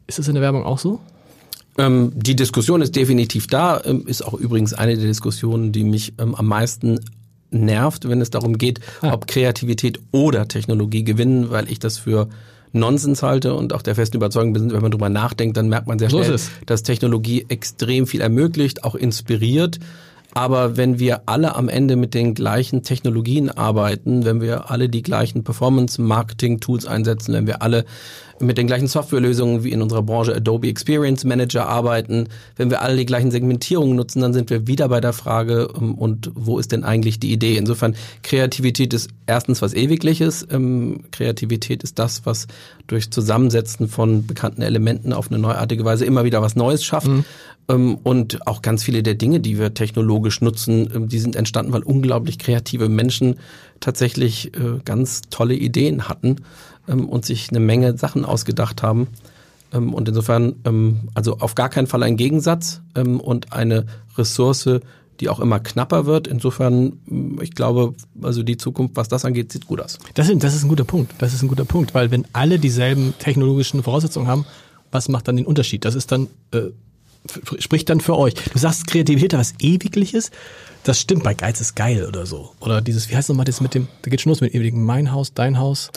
[0.07, 1.01] Ist das in der Werbung auch so?
[1.79, 6.15] Ähm, die Diskussion ist definitiv da, ähm, ist auch übrigens eine der Diskussionen, die mich
[6.19, 7.01] ähm, am meisten
[7.51, 9.12] nervt, wenn es darum geht, ah.
[9.12, 12.29] ob Kreativität oder Technologie gewinnen, weil ich das für
[12.73, 15.99] Nonsens halte und auch der festen Überzeugung bin, wenn man drüber nachdenkt, dann merkt man
[15.99, 19.79] sehr schnell, so dass Technologie extrem viel ermöglicht, auch inspiriert.
[20.35, 25.03] Aber wenn wir alle am Ende mit den gleichen Technologien arbeiten, wenn wir alle die
[25.03, 27.85] gleichen Performance-Marketing-Tools einsetzen, wenn wir alle
[28.42, 32.96] mit den gleichen Softwarelösungen wie in unserer Branche Adobe Experience Manager arbeiten, wenn wir alle
[32.96, 36.72] die gleichen Segmentierungen nutzen, dann sind wir wieder bei der Frage, ähm, und wo ist
[36.72, 37.57] denn eigentlich die Idee?
[37.57, 40.46] Insofern, Kreativität ist erstens was Ewigliches.
[40.50, 42.46] Ähm, Kreativität ist das, was
[42.87, 47.09] durch Zusammensetzen von bekannten Elementen auf eine neuartige Weise immer wieder was Neues schafft.
[47.09, 47.24] Mhm.
[47.68, 51.83] Ähm, und auch ganz viele der Dinge, die wir technologisch nutzen, die sind entstanden, weil
[51.83, 53.37] unglaublich kreative Menschen
[53.81, 56.37] tatsächlich äh, ganz tolle Ideen hatten
[56.88, 59.09] ähm, und sich eine Menge Sachen ausgedacht haben.
[59.73, 64.81] Ähm, und insofern, ähm, also auf gar keinen Fall ein Gegensatz ähm, und eine Ressource,
[65.21, 66.27] die auch immer knapper wird.
[66.27, 69.99] Insofern, mm, ich glaube, also die Zukunft, was das angeht, sieht gut aus.
[70.14, 71.12] Das ist, das ist ein guter Punkt.
[71.18, 74.47] Das ist ein guter Punkt, weil wenn alle dieselben technologischen Voraussetzungen haben,
[74.90, 75.85] was macht dann den Unterschied?
[75.85, 76.71] Das ist dann äh,
[77.59, 78.35] spricht dann für euch.
[78.35, 80.31] Du sagst Kreativität, was ewigliches.
[80.85, 82.53] Das stimmt bei Geiz ist geil oder so.
[82.61, 85.12] Oder dieses, wie heißt nochmal das mit dem, da geht schon los mit ewigen Mein
[85.12, 85.90] Haus, dein Haus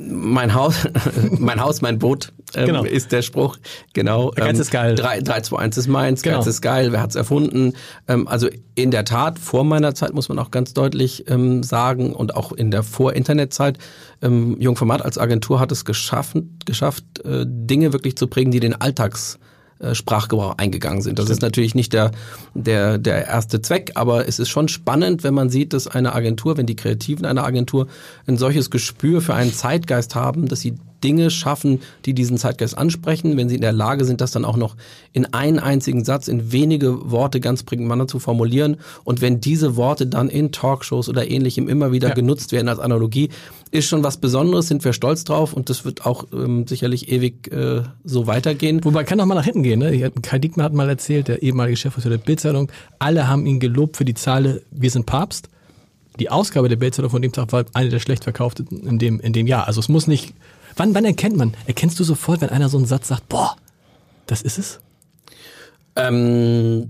[0.00, 0.88] mein Haus,
[1.38, 2.84] mein Haus, mein Boot ähm, genau.
[2.84, 3.58] ist der Spruch.
[3.92, 4.30] Genau.
[4.30, 4.94] Geiz ähm, ist geil.
[4.94, 6.38] 3, 3, 2, 1 ist meins, genau.
[6.38, 7.74] Geiz ist geil, wer hat's erfunden?
[8.08, 12.12] Ähm, also in der Tat, vor meiner Zeit muss man auch ganz deutlich ähm, sagen
[12.12, 13.78] und auch in der Vor-Internet-Zeit,
[14.22, 18.80] ähm, Jungformat als Agentur hat es geschaffen, geschafft, äh, Dinge wirklich zu prägen, die den
[18.80, 19.38] Alltags
[19.92, 21.18] Sprachgebrauch eingegangen sind.
[21.18, 21.38] Das Stimmt.
[21.38, 22.10] ist natürlich nicht der,
[22.54, 26.56] der, der erste Zweck, aber es ist schon spannend, wenn man sieht, dass eine Agentur,
[26.56, 27.86] wenn die Kreativen einer Agentur
[28.26, 33.36] ein solches Gespür für einen Zeitgeist haben, dass sie Dinge schaffen, die diesen Zeitgeist ansprechen,
[33.36, 34.76] wenn sie in der Lage sind, das dann auch noch
[35.12, 38.76] in einen einzigen Satz, in wenige Worte ganz prägnant zu formulieren.
[39.04, 42.14] Und wenn diese Worte dann in Talkshows oder ähnlichem immer wieder ja.
[42.14, 43.30] genutzt werden als Analogie,
[43.70, 47.52] ist schon was Besonderes, sind wir stolz drauf und das wird auch ähm, sicherlich ewig
[47.52, 48.84] äh, so weitergehen.
[48.84, 49.78] Wobei kann auch mal nach hinten gehen.
[49.78, 50.10] Ne?
[50.22, 54.04] Kai Diekmann hat mal erzählt, der ehemalige Chefredakteur der Bildzeitung, alle haben ihn gelobt für
[54.04, 55.48] die Zahl Wir sind Papst.
[56.18, 59.32] Die Ausgabe der Bildzeitung von dem Tag war eine der schlecht verkauften in dem, in
[59.32, 59.66] dem Jahr.
[59.68, 60.34] Also es muss nicht
[60.76, 61.54] Wann, wann erkennt man?
[61.66, 63.56] Erkennst du sofort, wenn einer so einen Satz sagt, boah,
[64.26, 64.80] das ist es?
[65.96, 66.88] Ähm,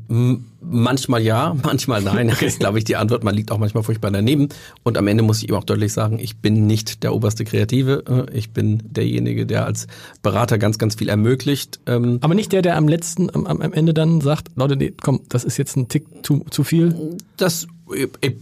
[0.60, 2.28] manchmal ja, manchmal nein.
[2.28, 3.24] Das ist, glaube ich, die Antwort.
[3.24, 4.48] Man liegt auch manchmal furchtbar daneben.
[4.82, 8.26] Und am Ende muss ich ihm auch deutlich sagen, ich bin nicht der oberste Kreative.
[8.32, 9.86] Ich bin derjenige, der als
[10.22, 11.80] Berater ganz, ganz viel ermöglicht.
[11.86, 15.20] Ähm, Aber nicht der, der am letzten, am, am Ende dann sagt, Leute, nee, komm,
[15.28, 17.16] das ist jetzt ein Tick zu, zu viel.
[17.36, 17.66] Das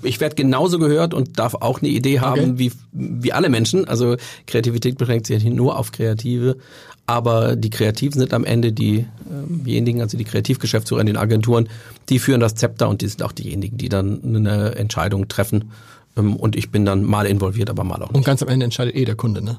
[0.03, 2.53] ich werde genauso gehört und darf auch eine Idee haben okay.
[2.57, 3.87] wie, wie alle Menschen.
[3.87, 6.57] Also Kreativität beschränkt sich nicht nur auf Kreative,
[7.07, 9.07] aber die Kreativen sind am Ende ähm,
[9.65, 11.69] diejenigen, also die Kreativgeschäftsführer in den Agenturen,
[12.11, 15.71] die führen das Zepter und die sind auch diejenigen, die dann eine Entscheidung treffen.
[16.19, 18.17] Ähm, und ich bin dann mal involviert, aber mal auch nicht.
[18.17, 19.59] Und ganz am Ende entscheidet eh der Kunde, ne?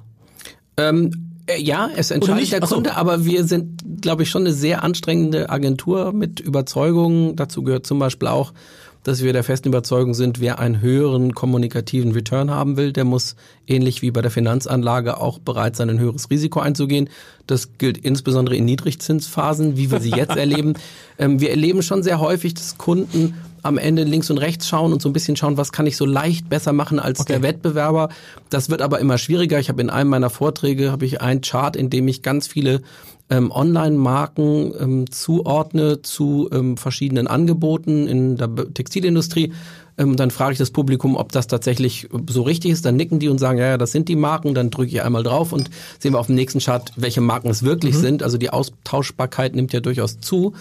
[0.77, 1.11] Ähm,
[1.47, 5.49] äh, ja, es entscheidet der Kunde, aber wir sind, glaube ich, schon eine sehr anstrengende
[5.49, 7.35] Agentur mit Überzeugungen.
[7.35, 8.53] Dazu gehört zum Beispiel auch,
[9.03, 13.35] dass wir der festen Überzeugung sind, wer einen höheren kommunikativen Return haben will, der muss
[13.67, 17.09] ähnlich wie bei der Finanzanlage auch bereit sein, ein höheres Risiko einzugehen.
[17.47, 20.73] Das gilt insbesondere in Niedrigzinsphasen, wie wir sie jetzt erleben.
[21.17, 25.01] Ähm, wir erleben schon sehr häufig, dass Kunden am Ende links und rechts schauen und
[25.01, 27.33] so ein bisschen schauen, was kann ich so leicht besser machen als okay.
[27.33, 28.09] der Wettbewerber.
[28.49, 29.59] Das wird aber immer schwieriger.
[29.59, 32.81] Ich habe in einem meiner Vorträge habe ich einen Chart, in dem ich ganz viele
[33.29, 39.53] ähm, Online-Marken ähm, zuordne zu ähm, verschiedenen Angeboten in der Textilindustrie.
[39.99, 42.85] Ähm, dann frage ich das Publikum, ob das tatsächlich so richtig ist.
[42.85, 44.53] Dann nicken die und sagen, ja, ja, das sind die Marken.
[44.53, 47.63] Dann drücke ich einmal drauf und sehen wir auf dem nächsten Chart, welche Marken es
[47.63, 47.99] wirklich mhm.
[47.99, 48.23] sind.
[48.23, 50.53] Also die Austauschbarkeit nimmt ja durchaus zu.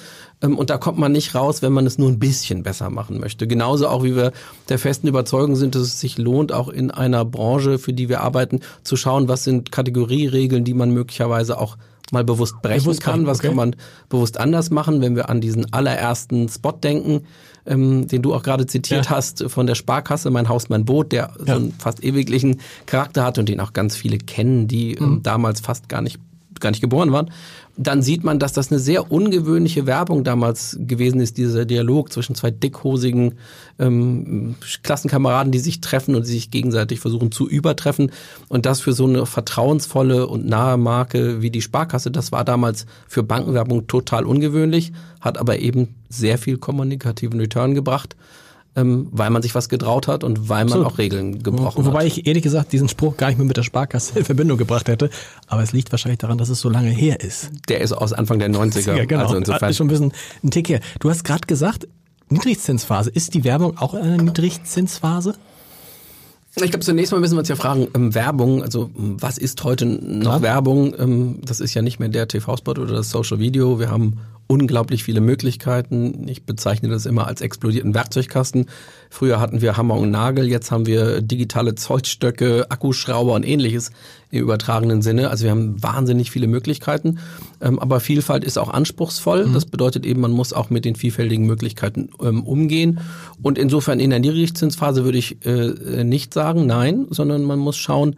[0.43, 3.21] Ähm, und da kommt man nicht raus, wenn man es nur ein bisschen besser machen
[3.21, 3.47] möchte.
[3.47, 4.33] Genauso auch wie wir
[4.69, 8.21] der festen Überzeugung sind, dass es sich lohnt, auch in einer Branche, für die wir
[8.23, 11.77] arbeiten, zu schauen, was sind Kategorieregeln, die man möglicherweise auch
[12.11, 13.27] mal bewusst brechen bewusst kann.
[13.27, 13.49] Was okay.
[13.49, 13.77] kann man
[14.09, 17.27] bewusst anders machen, wenn wir an diesen allerersten Spot denken,
[17.69, 19.11] ähm, den du auch gerade zitiert ja.
[19.13, 21.47] hast von der Sparkasse, mein Haus, mein Boot, der ja.
[21.47, 25.23] so einen fast ewiglichen Charakter hat und den auch ganz viele kennen, die ähm, mhm.
[25.23, 26.19] damals fast gar nicht
[26.61, 27.31] gar nicht geboren waren
[27.81, 32.35] dann sieht man, dass das eine sehr ungewöhnliche Werbung damals gewesen ist, dieser Dialog zwischen
[32.35, 33.35] zwei dickhosigen
[33.79, 38.11] ähm, Klassenkameraden, die sich treffen und sich gegenseitig versuchen zu übertreffen.
[38.49, 42.85] Und das für so eine vertrauensvolle und nahe Marke wie die Sparkasse, das war damals
[43.07, 48.17] für Bankenwerbung total ungewöhnlich, hat aber eben sehr viel kommunikativen Return gebracht
[48.77, 50.87] ähm, weil man sich was getraut hat und weil man so.
[50.87, 51.95] auch Regeln gebrochen Wobei hat.
[51.95, 54.89] Wobei ich ehrlich gesagt diesen Spruch gar nicht mehr mit der Sparkasse in Verbindung gebracht
[54.89, 55.11] hätte.
[55.47, 57.51] Aber es liegt wahrscheinlich daran, dass es so lange her ist.
[57.69, 58.97] Der ist aus Anfang der 90er.
[58.97, 59.25] Ja, genau.
[59.25, 59.71] Also insofern.
[59.71, 60.13] Ist schon ein bisschen
[60.45, 60.81] ein Tick her.
[61.01, 61.89] Du hast gerade gesagt,
[62.31, 63.11] Niedrigzinsphase.
[63.11, 65.35] Ist die Werbung auch in einer Niedrigzinsphase?
[66.57, 69.87] Ich glaube, zunächst mal müssen wir uns ja fragen, ähm, Werbung, also was ist heute
[69.87, 70.43] noch Klar.
[70.43, 70.95] Werbung?
[70.99, 73.79] Ähm, das ist ja nicht mehr der TV-Spot oder das Social Video.
[73.79, 76.27] Wir haben unglaublich viele Möglichkeiten.
[76.27, 78.67] Ich bezeichne das immer als explodierten Werkzeugkasten.
[79.11, 83.91] Früher hatten wir Hammer und Nagel, jetzt haben wir digitale Zollstöcke, Akkuschrauber und ähnliches
[84.31, 85.31] im übertragenen Sinne.
[85.31, 87.19] Also wir haben wahnsinnig viele Möglichkeiten.
[87.61, 89.47] Ähm, aber Vielfalt ist auch anspruchsvoll.
[89.47, 89.53] Mhm.
[89.53, 93.01] Das bedeutet eben, man muss auch mit den vielfältigen Möglichkeiten ähm, umgehen.
[93.43, 98.17] Und insofern in der Niedrigzinsphase würde ich äh, nicht sagen, nein, sondern man muss schauen,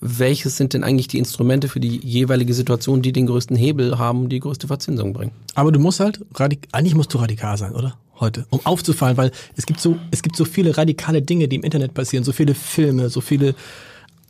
[0.00, 4.28] welches sind denn eigentlich die Instrumente für die jeweilige Situation, die den größten Hebel haben,
[4.28, 5.32] die größte Verzinsung bringen.
[5.54, 6.20] Aber du musst halt,
[6.72, 7.98] eigentlich musst du radikal sein, oder?
[8.20, 11.62] Heute, um aufzufallen, weil es gibt so, es gibt so viele radikale Dinge, die im
[11.62, 13.54] Internet passieren, so viele Filme, so viele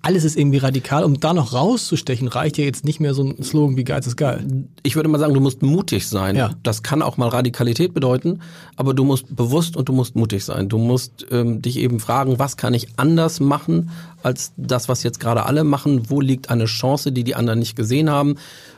[0.01, 1.05] alles ist irgendwie radikal.
[1.05, 4.17] Um da noch rauszustechen, reicht ja jetzt nicht mehr so ein Slogan wie Geiz ist
[4.17, 4.47] geil.
[4.83, 6.37] Ich würde mal sagen, du musst mutig sein.
[6.37, 6.53] Ja.
[6.63, 8.41] Das kann auch mal Radikalität bedeuten,
[8.77, 10.69] aber du musst bewusst und du musst mutig sein.
[10.69, 13.91] Du musst ähm, dich eben fragen, was kann ich anders machen
[14.23, 16.11] als das, was jetzt gerade alle machen?
[16.11, 18.37] Wo liegt eine Chance, die die anderen nicht gesehen haben?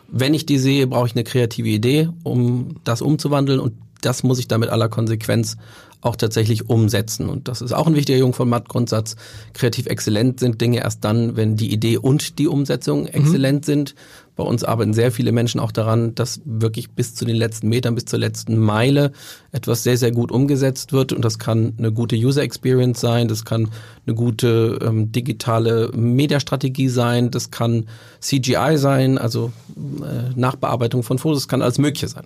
[0.08, 4.38] Wenn ich die sehe, brauche ich eine kreative Idee, um das umzuwandeln und das muss
[4.38, 5.56] ich da mit aller Konsequenz
[6.00, 7.28] auch tatsächlich umsetzen.
[7.28, 9.16] Und das ist auch ein wichtiger Jung von Matt-Grundsatz.
[9.52, 13.66] Kreativ exzellent sind Dinge erst dann, wenn die Idee und die Umsetzung exzellent mhm.
[13.66, 13.94] sind.
[14.36, 17.94] Bei uns arbeiten sehr viele Menschen auch daran, dass wirklich bis zu den letzten Metern,
[17.94, 19.12] bis zur letzten Meile
[19.52, 21.12] etwas sehr, sehr gut umgesetzt wird.
[21.12, 23.68] Und das kann eine gute User Experience sein, das kann
[24.06, 27.86] eine gute ähm, digitale Mediastrategie sein, das kann
[28.20, 32.24] CGI sein, also äh, Nachbearbeitung von Fotos, das kann alles Mögliche sein.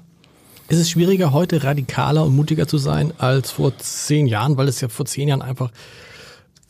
[0.68, 4.81] Ist es schwieriger, heute radikaler und mutiger zu sein als vor zehn Jahren, weil es
[4.81, 5.70] ja vor zehn Jahren einfach,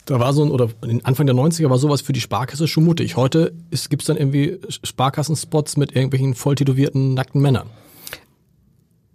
[0.05, 0.69] da war so ein, oder
[1.03, 3.15] Anfang der 90er war sowas für die Sparkasse schon mutig.
[3.15, 3.53] Heute
[3.89, 7.69] gibt es dann irgendwie Sparkassenspots mit irgendwelchen volltätowierten, nackten Männern.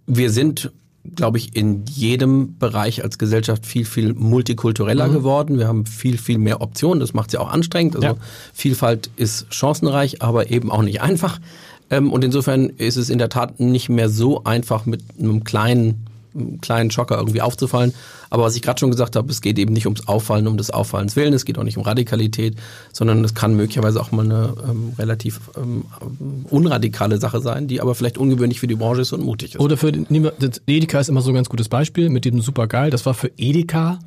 [0.07, 0.71] Wir sind
[1.15, 5.13] glaube ich, in jedem Bereich als Gesellschaft viel, viel multikultureller mhm.
[5.13, 5.57] geworden.
[5.57, 6.99] Wir haben viel, viel mehr Optionen.
[6.99, 7.95] Das macht es ja auch anstrengend.
[7.95, 8.15] Also ja.
[8.53, 11.39] Vielfalt ist chancenreich, aber eben auch nicht einfach.
[11.91, 16.07] Ähm, und insofern ist es in der Tat nicht mehr so einfach mit einem kleinen
[16.61, 17.93] kleinen Schocker irgendwie aufzufallen.
[18.29, 20.71] Aber was ich gerade schon gesagt habe, es geht eben nicht ums Auffallen, um des
[20.71, 22.55] Auffallens willen, es geht auch nicht um Radikalität,
[22.93, 25.83] sondern es kann möglicherweise auch mal eine ähm, relativ ähm,
[26.49, 29.59] unradikale Sache sein, die aber vielleicht ungewöhnlich für die Branche ist und mutig ist.
[29.59, 29.91] Oder für
[30.67, 32.91] Edeka ist immer so ein ganz gutes Beispiel mit dem Supergeil.
[32.91, 33.99] Das war für Edeka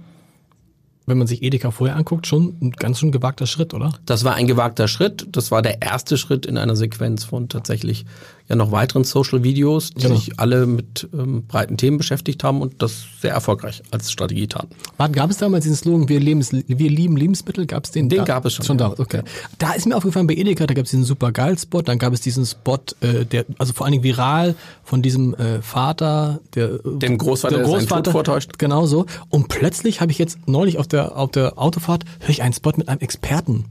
[1.07, 3.93] wenn man sich Edeka vorher anguckt, schon ein ganz schön gewagter Schritt, oder?
[4.07, 5.27] Das war ein gewagter Schritt.
[5.31, 8.07] Das war der erste Schritt in einer Sequenz von tatsächlich
[8.49, 10.17] ja noch weiteren Social Videos, die genau.
[10.17, 14.69] sich alle mit ähm, breiten Themen beschäftigt haben und das sehr erfolgreich als Strategie taten.
[14.99, 17.67] Warte, gab es damals diesen Slogan, wir, Lebens, wir lieben Lebensmittel?
[17.67, 18.09] Gab es den?
[18.09, 18.25] Den da?
[18.25, 18.67] gab es schon.
[18.67, 18.91] Schon ja.
[18.91, 19.23] da, okay.
[19.59, 22.13] Da ist mir aufgefallen bei Edeka, da gab es diesen super geil Spot, dann gab
[22.13, 26.81] es diesen Spot, äh, der, also vor allen Dingen viral von diesem äh, Vater, der
[26.85, 28.59] dem Großvater, der Großvater vortäuscht.
[28.59, 29.07] Genau so.
[29.31, 32.73] Und plötzlich habe ich jetzt neulich auf der auf der Autofahrt höre ich einen Spot
[32.77, 33.65] mit einem Experten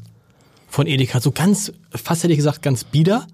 [0.67, 3.27] von Edeka, so ganz, fast hätte ich gesagt, ganz bieder.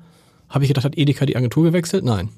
[0.49, 2.03] Habe ich gedacht, hat Edeka die Agentur gewechselt?
[2.03, 2.29] Nein.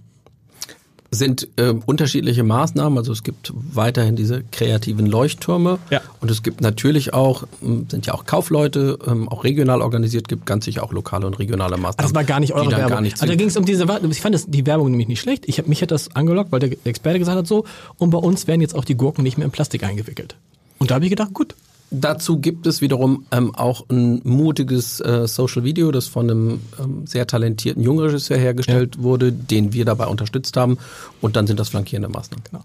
[1.14, 6.00] Sind äh, unterschiedliche Maßnahmen, also es gibt weiterhin diese kreativen Leuchttürme ja.
[6.22, 10.46] und es gibt natürlich auch, hm, sind ja auch Kaufleute, ähm, auch regional organisiert, gibt
[10.46, 11.96] ganz sicher auch lokale und regionale Maßnahmen.
[11.98, 12.90] Also das war gar nicht eure Werbung.
[12.90, 15.20] Gar nicht also da ging es um diese, ich fand das, die Werbung nämlich nicht
[15.20, 15.44] schlecht.
[15.50, 17.66] Ich hab, mich hat das angelockt, weil der Experte gesagt hat so,
[17.98, 20.38] und bei uns werden jetzt auch die Gurken nicht mehr in Plastik eingewickelt.
[20.78, 21.56] Und da habe ich gedacht, gut,
[21.94, 27.06] Dazu gibt es wiederum ähm, auch ein mutiges äh, Social Video, das von einem ähm,
[27.06, 29.04] sehr talentierten jungen Regisseur hergestellt ja.
[29.04, 30.78] wurde, den wir dabei unterstützt haben.
[31.20, 32.46] Und dann sind das flankierende Maßnahmen.
[32.50, 32.64] Genau.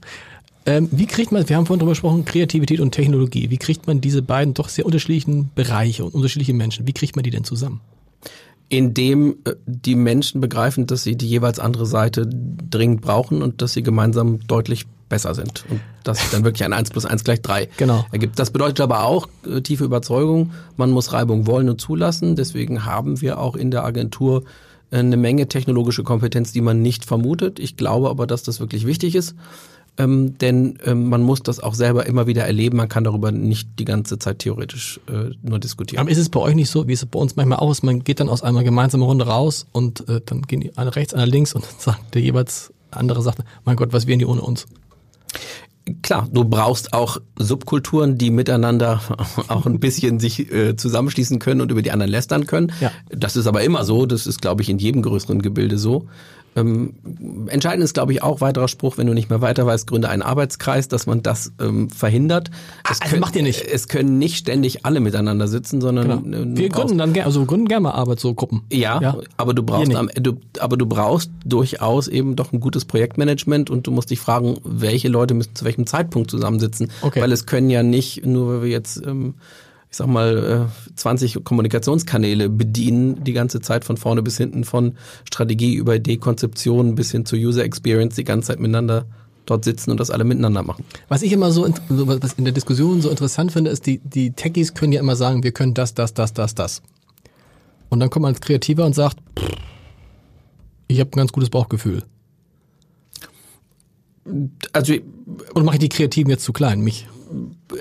[0.64, 3.50] Ähm, wie kriegt man, wir haben vorhin darüber gesprochen, Kreativität und Technologie.
[3.50, 7.24] Wie kriegt man diese beiden doch sehr unterschiedlichen Bereiche und unterschiedliche Menschen, wie kriegt man
[7.24, 7.80] die denn zusammen?
[8.68, 13.72] Indem äh, die Menschen begreifen, dass sie die jeweils andere Seite dringend brauchen und dass
[13.72, 17.42] sie gemeinsam deutlich besser sind und dass sich dann wirklich ein 1 plus 1 gleich
[17.42, 18.06] 3 genau.
[18.12, 18.38] ergibt.
[18.38, 22.36] Das bedeutet aber auch äh, tiefe Überzeugung, man muss Reibung wollen und zulassen.
[22.36, 24.44] Deswegen haben wir auch in der Agentur
[24.90, 27.58] äh, eine Menge technologische Kompetenz, die man nicht vermutet.
[27.58, 29.34] Ich glaube aber, dass das wirklich wichtig ist.
[29.98, 32.76] Ähm, denn ähm, man muss das auch selber immer wieder erleben.
[32.76, 36.02] Man kann darüber nicht die ganze Zeit theoretisch äh, nur diskutieren.
[36.02, 37.82] Aber ist es bei euch nicht so, wie es bei uns manchmal auch ist?
[37.82, 41.14] Man geht dann aus einer gemeinsamen Runde raus und äh, dann gehen die eine rechts,
[41.14, 44.42] eine links und dann sagt der jeweils andere sagt, mein Gott, was wären die ohne
[44.42, 44.66] uns?
[46.02, 49.00] Klar, du brauchst auch Subkulturen, die miteinander
[49.48, 52.72] auch ein bisschen sich äh, zusammenschließen können und über die anderen lästern können.
[52.80, 52.90] Ja.
[53.08, 56.08] Das ist aber immer so, das ist, glaube ich, in jedem größeren Gebilde so.
[56.56, 56.94] Ähm,
[57.48, 60.22] entscheidend ist, glaube ich, auch weiterer Spruch, wenn du nicht mehr weiter weißt, gründe einen
[60.22, 62.50] Arbeitskreis, dass man das ähm, verhindert.
[62.84, 63.62] Es also können, macht ihr nicht.
[63.62, 66.38] Es können nicht ständig alle miteinander sitzen, sondern genau.
[66.38, 68.62] Äh, wir gründen dann gerne, also gründen gerne mal Arbeit so Gruppen.
[68.72, 69.18] Ja, ja.
[69.36, 73.86] aber du brauchst am, du, aber du brauchst durchaus eben doch ein gutes Projektmanagement und
[73.86, 77.20] du musst dich fragen, welche Leute müssen zu welchem Zeitpunkt zusammensitzen, okay.
[77.20, 79.34] weil es können ja nicht nur, weil wir jetzt ähm,
[79.96, 84.92] ich sag mal, 20 äh, Kommunikationskanäle bedienen, die ganze Zeit von vorne bis hinten, von
[85.24, 89.06] Strategie über Idee, Konzeption bis hin zur User Experience, die ganze Zeit miteinander
[89.46, 90.84] dort sitzen und das alle miteinander machen.
[91.08, 94.74] Was ich immer so, was in der Diskussion so interessant finde, ist, die, die Techies
[94.74, 96.82] können ja immer sagen, wir können das, das, das, das, das.
[97.88, 99.16] Und dann kommt man als Kreativer und sagt,
[100.88, 102.02] ich habe ein ganz gutes Bauchgefühl.
[104.74, 104.92] Also,
[105.54, 107.08] und mache ich die Kreativen jetzt zu klein, mich?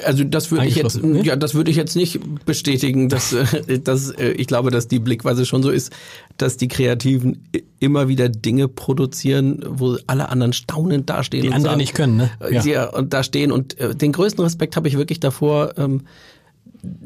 [0.04, 1.22] Also das würde ich jetzt, ne?
[1.24, 5.00] ja, das würde ich jetzt nicht bestätigen, dass, äh, dass äh, ich glaube, dass die
[5.00, 5.92] Blickweise schon so ist,
[6.38, 7.48] dass die Kreativen
[7.80, 11.44] immer wieder Dinge produzieren, wo alle anderen staunend dastehen.
[11.44, 12.32] Die und andere sagen, nicht können, ne?
[12.50, 12.64] Ja.
[12.64, 16.02] ja, und da stehen und äh, den größten Respekt habe ich wirklich davor, ähm,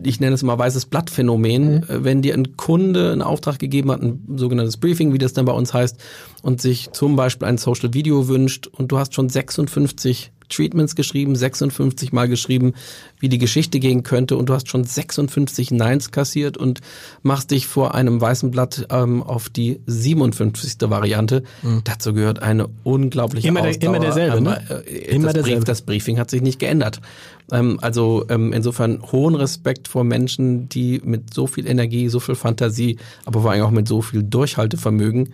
[0.04, 1.84] ich nenne es mal weißes Blattphänomen, mhm.
[1.88, 5.54] wenn dir ein Kunde einen Auftrag gegeben hat, ein sogenanntes Briefing, wie das dann bei
[5.54, 5.98] uns heißt,
[6.42, 11.36] und sich zum Beispiel ein Social Video wünscht und du hast schon 56 Treatments geschrieben,
[11.36, 12.74] 56 Mal geschrieben,
[13.20, 16.82] wie die Geschichte gehen könnte und du hast schon 56 Neins kassiert und
[17.22, 20.90] machst dich vor einem weißen Blatt ähm, auf die 57.
[20.90, 21.44] Variante.
[21.62, 21.82] Mhm.
[21.84, 24.62] Dazu gehört eine unglaubliche immer, der, immer derselbe, ne?
[24.70, 25.60] Äh, immer das, derselbe.
[25.60, 27.02] Brief, das Briefing hat sich nicht geändert.
[27.52, 32.36] Ähm, also ähm, insofern hohen Respekt vor Menschen, die mit so viel Energie, so viel
[32.36, 35.30] Fantasie, aber vor allem auch mit so viel Durchhaltevermögen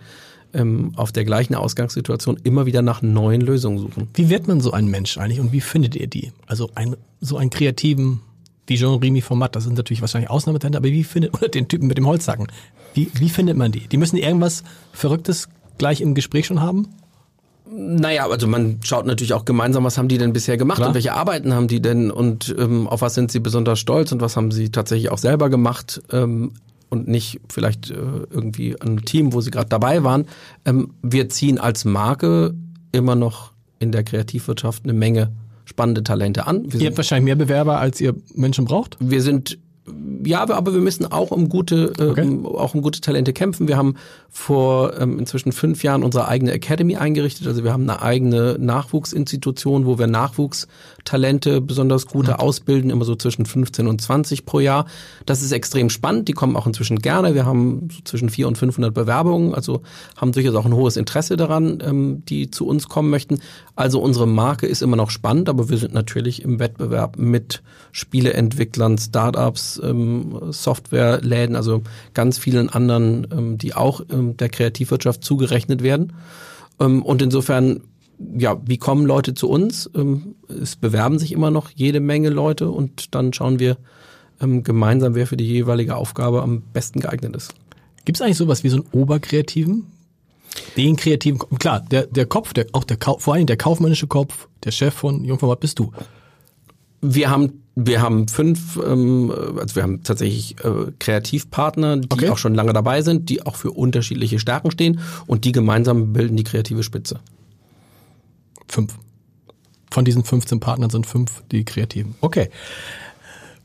[0.56, 4.08] ähm, auf der gleichen Ausgangssituation immer wieder nach neuen Lösungen suchen.
[4.14, 6.32] Wie wird man so ein Mensch eigentlich und wie findet ihr die?
[6.46, 8.20] Also ein, so einen kreativen,
[8.66, 11.98] wie Jean-Remy Format, das sind natürlich wahrscheinlich Ausnahmetalente, aber wie findet, oder den Typen mit
[11.98, 12.48] dem Holzsacken,
[12.94, 13.86] wie, wie findet man die?
[13.86, 16.88] Die müssen irgendwas Verrücktes gleich im Gespräch schon haben?
[17.68, 20.88] Naja, also man schaut natürlich auch gemeinsam, was haben die denn bisher gemacht Klar.
[20.88, 24.20] und welche Arbeiten haben die denn und ähm, auf was sind sie besonders stolz und
[24.20, 26.00] was haben sie tatsächlich auch selber gemacht.
[26.12, 26.52] Ähm,
[26.88, 30.26] und nicht vielleicht äh, irgendwie ein Team, wo sie gerade dabei waren.
[30.64, 32.54] Ähm, wir ziehen als Marke
[32.92, 35.32] immer noch in der Kreativwirtschaft eine Menge
[35.64, 36.72] spannende Talente an.
[36.72, 38.96] Wir ihr habt wahrscheinlich mehr Bewerber, als ihr Menschen braucht?
[39.00, 39.58] Wir sind
[40.24, 42.22] ja, aber wir müssen auch um gute, okay.
[42.22, 43.68] ähm, auch um gute Talente kämpfen.
[43.68, 43.94] Wir haben
[44.28, 47.46] vor ähm, inzwischen fünf Jahren unsere eigene Academy eingerichtet.
[47.46, 50.08] Also wir haben eine eigene Nachwuchsinstitution, wo wir
[51.06, 52.36] Nachwuchstalente besonders gute mhm.
[52.36, 54.86] ausbilden, immer so zwischen 15 und 20 pro Jahr.
[55.24, 56.28] Das ist extrem spannend.
[56.28, 57.34] Die kommen auch inzwischen gerne.
[57.34, 59.82] Wir haben so zwischen 400 und 500 Bewerbungen, also
[60.16, 63.40] haben durchaus auch ein hohes Interesse daran, ähm, die zu uns kommen möchten.
[63.74, 68.98] Also unsere Marke ist immer noch spannend, aber wir sind natürlich im Wettbewerb mit Spieleentwicklern,
[68.98, 71.82] Startups, ähm, Softwareläden, also
[72.14, 76.12] ganz vielen anderen, ähm, die auch ähm, der Kreativwirtschaft zugerechnet werden.
[76.80, 77.80] Ähm, und insofern,
[78.36, 79.90] ja, wie kommen Leute zu uns?
[79.94, 83.76] Ähm, es bewerben sich immer noch jede Menge Leute und dann schauen wir
[84.40, 87.54] ähm, gemeinsam, wer für die jeweilige Aufgabe am besten geeignet ist.
[88.04, 89.86] Gibt es eigentlich sowas wie so einen Oberkreativen?
[90.76, 94.70] Den kreativen, klar, der, der Kopf, der, auch der, vor allem der kaufmännische Kopf, der
[94.70, 95.92] Chef von Jungformat bist du.
[97.02, 102.30] Wir haben wir haben fünf, ähm, also wir haben tatsächlich äh, Kreativpartner, die okay.
[102.30, 106.38] auch schon lange dabei sind, die auch für unterschiedliche Stärken stehen und die gemeinsam bilden
[106.38, 107.20] die kreative Spitze.
[108.68, 108.94] Fünf.
[109.90, 112.16] Von diesen 15 Partnern sind fünf die Kreativen.
[112.20, 112.50] Okay.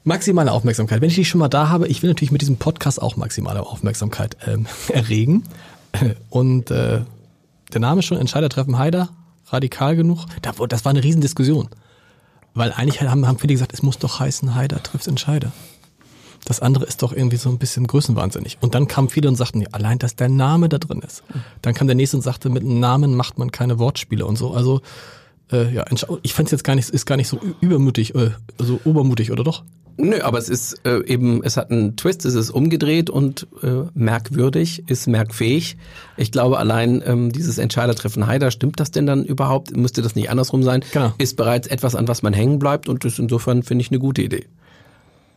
[0.03, 1.01] Maximale Aufmerksamkeit.
[1.01, 3.61] Wenn ich dich schon mal da habe, ich will natürlich mit diesem Podcast auch maximale
[3.61, 5.43] Aufmerksamkeit ähm, erregen.
[6.29, 7.01] Und äh,
[7.73, 9.09] der Name schon, Entscheidertreffen Haider,
[9.47, 10.25] radikal genug.
[10.41, 11.69] Das war eine Riesendiskussion.
[12.53, 15.51] Weil eigentlich haben, haben viele gesagt, es muss doch heißen, Heider trifft Entscheider.
[16.45, 18.57] Das andere ist doch irgendwie so ein bisschen größenwahnsinnig.
[18.61, 21.23] Und dann kamen viele und sagten, ja, allein, dass der Name da drin ist.
[21.61, 24.51] Dann kam der nächste und sagte, mit einem Namen macht man keine Wortspiele und so.
[24.53, 24.81] Also
[25.51, 25.85] äh, ja,
[26.23, 29.43] ich fand es jetzt gar nicht, ist gar nicht so übermütig, äh, so obermutig, oder
[29.43, 29.63] doch?
[29.97, 33.83] Nö, aber es ist äh, eben, es hat einen Twist, es ist umgedreht und äh,
[33.93, 35.77] merkwürdig, ist merkfähig.
[36.17, 39.75] Ich glaube allein ähm, dieses Entscheidertreffen Heider, stimmt das denn dann überhaupt?
[39.75, 40.83] Müsste das nicht andersrum sein?
[40.93, 41.13] Genau.
[41.17, 44.21] Ist bereits etwas, an was man hängen bleibt und das insofern finde ich eine gute
[44.21, 44.47] Idee.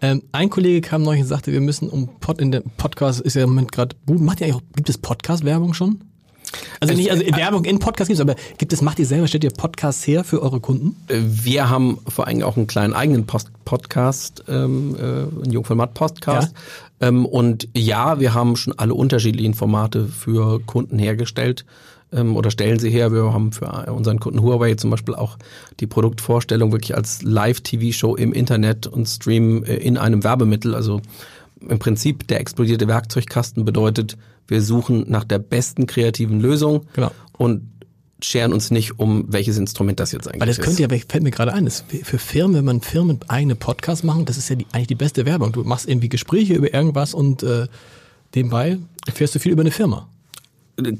[0.04, 3.36] Ähm, ein Kollege kam neulich und sagte, wir müssen um Pod in der Podcast ist
[3.36, 6.00] ja im Moment gerade, macht ihr auch, gibt es Podcast-Werbung schon?
[6.78, 9.44] Also nicht, also Werbung in Podcast gibt es, aber gibt es, macht ihr selber, stellt
[9.44, 10.94] ihr Podcasts her für eure Kunden?
[11.08, 16.52] Äh, wir haben vor allem auch einen kleinen eigenen Post Podcast, ähm, äh, einen Jungformat-Podcast.
[17.00, 17.08] Ja.
[17.08, 21.64] Ähm, und ja, wir haben schon alle unterschiedlichen Formate für Kunden hergestellt
[22.14, 23.12] ähm, oder stellen sie her.
[23.12, 25.36] Wir haben für unseren Kunden Huawei zum Beispiel auch
[25.80, 30.74] die Produktvorstellung wirklich als Live-TV-Show im Internet und Stream äh, in einem Werbemittel.
[30.74, 31.02] Also
[31.60, 37.10] im Prinzip der explodierte Werkzeugkasten bedeutet, wir suchen nach der besten kreativen Lösung genau.
[37.38, 37.70] und
[38.20, 40.40] scheren uns nicht um, welches Instrument das jetzt eigentlich ist.
[40.40, 44.02] Weil das könnte ja, fällt mir gerade ein, für Firmen, wenn man Firmen eigene Podcasts
[44.04, 45.52] machen, das ist ja die, eigentlich die beste Werbung.
[45.52, 47.66] Du machst irgendwie Gespräche über irgendwas und äh,
[48.34, 50.08] nebenbei erfährst du viel über eine Firma.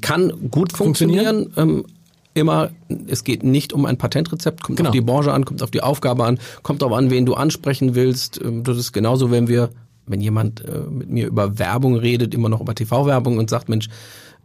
[0.01, 1.53] Kann gut funktionieren.
[1.57, 1.85] Ähm,
[2.33, 2.69] immer,
[3.07, 4.89] es geht nicht um ein Patentrezept, kommt genau.
[4.89, 7.95] auf die Branche an, kommt auf die Aufgabe an, kommt auch an, wen du ansprechen
[7.95, 8.39] willst.
[8.43, 9.69] Ähm, das ist genauso, wenn wir
[10.07, 13.89] wenn jemand äh, mit mir über Werbung redet, immer noch über TV-Werbung und sagt, Mensch,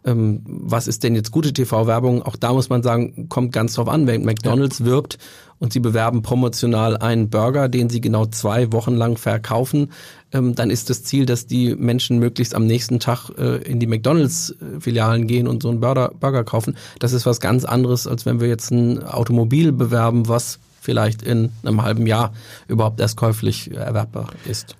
[0.04, 2.22] ähm, was ist denn jetzt gute TV-Werbung?
[2.22, 4.86] Auch da muss man sagen, kommt ganz drauf an, wenn McDonalds ja.
[4.86, 5.18] wirbt
[5.58, 9.92] und sie bewerben promotional einen Burger, den sie genau zwei Wochen lang verkaufen,
[10.32, 13.86] ähm, dann ist das Ziel, dass die Menschen möglichst am nächsten Tag äh, in die
[13.86, 16.76] McDonalds-Filialen gehen und so einen Burger, Burger kaufen.
[16.98, 21.52] Das ist was ganz anderes, als wenn wir jetzt ein Automobil bewerben, was vielleicht in
[21.62, 22.32] einem halben Jahr
[22.66, 24.76] überhaupt erst käuflich erwerbbar ist.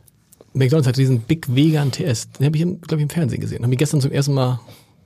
[0.52, 2.30] McDonalds hat diesen Big Vegan TS.
[2.30, 3.62] Den habe ich, glaube ich, im Fernsehen gesehen.
[3.62, 4.61] Habe ich gestern zum ersten Mal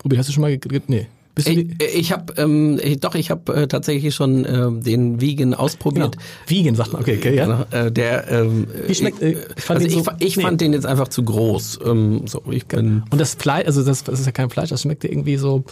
[0.05, 0.21] probiert.
[0.21, 0.88] Hast du schon mal gegrillt?
[0.88, 1.07] Nee.
[1.35, 6.12] Bist ich ich habe ähm, doch, ich habe äh, tatsächlich schon äh, den Vegan ausprobiert.
[6.12, 6.25] Genau.
[6.47, 7.47] Vegan sagt man, okay, okay ja.
[7.47, 9.21] Genau, äh, der, ähm, Wie schmeckt?
[9.21, 11.81] Äh, ich fand, also ich, so, ich fand den jetzt einfach zu groß.
[11.85, 14.83] Ähm, so, ich bin Und das Fleisch, also das, das ist ja kein Fleisch, das
[14.83, 15.64] schmeckt irgendwie so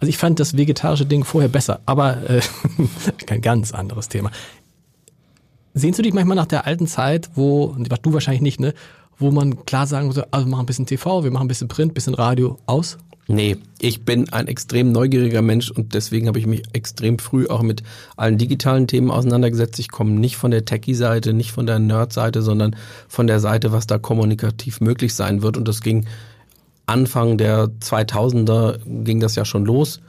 [0.00, 2.40] Also ich fand das vegetarische Ding vorher besser, aber äh,
[3.26, 4.32] kein ganz anderes Thema.
[5.74, 8.74] Sehnst du dich manchmal nach der alten Zeit, wo, was du wahrscheinlich nicht, ne,
[9.20, 11.68] wo man klar sagen muss, also wir machen ein bisschen TV, wir machen ein bisschen
[11.68, 12.98] Print, ein bisschen Radio aus?
[13.28, 17.62] Nee, ich bin ein extrem neugieriger Mensch und deswegen habe ich mich extrem früh auch
[17.62, 17.84] mit
[18.16, 19.78] allen digitalen Themen auseinandergesetzt.
[19.78, 22.74] Ich komme nicht von der Techie-Seite, nicht von der Nerd-Seite, sondern
[23.06, 25.56] von der Seite, was da kommunikativ möglich sein wird.
[25.56, 26.06] Und das ging
[26.86, 30.00] Anfang der 2000er ging das ja schon los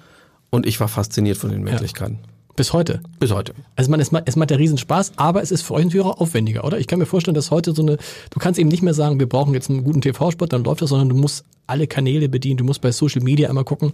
[0.49, 2.17] und ich war fasziniert von den Möglichkeiten.
[2.23, 2.30] Ja.
[2.55, 3.01] Bis heute?
[3.19, 3.53] Bis heute.
[3.75, 6.63] Also man, es, es macht der Riesenspaß, aber es ist für euch natürlich auch aufwendiger,
[6.65, 6.79] oder?
[6.79, 7.97] Ich kann mir vorstellen, dass heute so eine,
[8.29, 10.89] du kannst eben nicht mehr sagen, wir brauchen jetzt einen guten TV-Spot, dann läuft das,
[10.89, 13.93] sondern du musst alle Kanäle bedienen, du musst bei Social Media einmal gucken,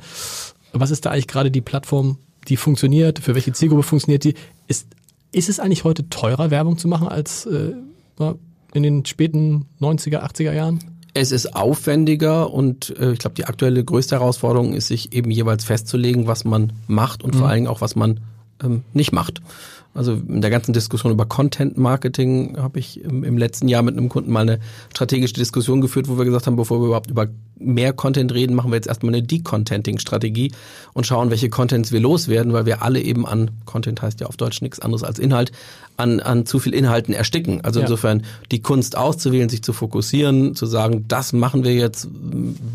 [0.73, 4.33] was ist da eigentlich gerade die Plattform, die funktioniert, für welche Zielgruppe funktioniert die.
[4.67, 4.87] Ist,
[5.31, 7.73] ist es eigentlich heute teurer, Werbung zu machen als äh,
[8.73, 10.79] in den späten 90er, 80er Jahren?
[11.13, 15.63] Es ist aufwendiger und äh, ich glaube, die aktuelle größte Herausforderung ist, sich eben jeweils
[15.65, 17.39] festzulegen, was man macht und mhm.
[17.39, 18.19] vor allen Dingen auch, was man
[18.63, 19.41] ähm, nicht macht.
[19.97, 23.97] Also in der ganzen Diskussion über Content Marketing habe ich im, im, letzten Jahr mit
[23.97, 24.59] einem Kunden mal eine
[24.93, 27.27] strategische Diskussion geführt, wo wir gesagt haben, bevor wir überhaupt über
[27.57, 30.51] mehr Content reden, machen wir jetzt erstmal eine Decontenting-Strategie
[30.93, 34.37] und schauen, welche Contents wir loswerden, weil wir alle eben an, Content heißt ja auf
[34.37, 35.51] Deutsch nichts anderes als Inhalt,
[35.97, 37.61] an, an zu viel Inhalten ersticken.
[37.61, 37.87] Also ja.
[37.87, 42.07] insofern die Kunst auszuwählen, sich zu fokussieren, zu sagen, das machen wir jetzt,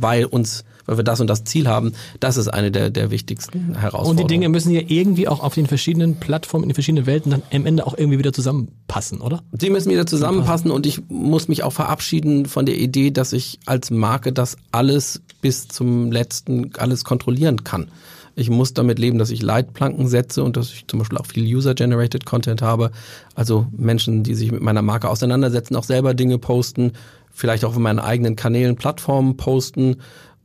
[0.00, 3.74] weil uns weil wir das und das Ziel haben, das ist eine der, der wichtigsten
[3.74, 4.10] Herausforderungen.
[4.10, 7.30] Und die Dinge müssen ja irgendwie auch auf den verschiedenen Plattformen, in den verschiedenen Welten
[7.30, 9.42] dann am Ende auch irgendwie wieder zusammenpassen, oder?
[9.52, 13.60] Die müssen wieder zusammenpassen und ich muss mich auch verabschieden von der Idee, dass ich
[13.66, 17.88] als Marke das alles bis zum letzten alles kontrollieren kann.
[18.34, 21.44] Ich muss damit leben, dass ich Leitplanken setze und dass ich zum Beispiel auch viel
[21.44, 22.90] User-Generated Content habe.
[23.34, 26.92] Also Menschen, die sich mit meiner Marke auseinandersetzen, auch selber Dinge posten,
[27.30, 29.96] vielleicht auch auf meinen eigenen Kanälen, Plattformen posten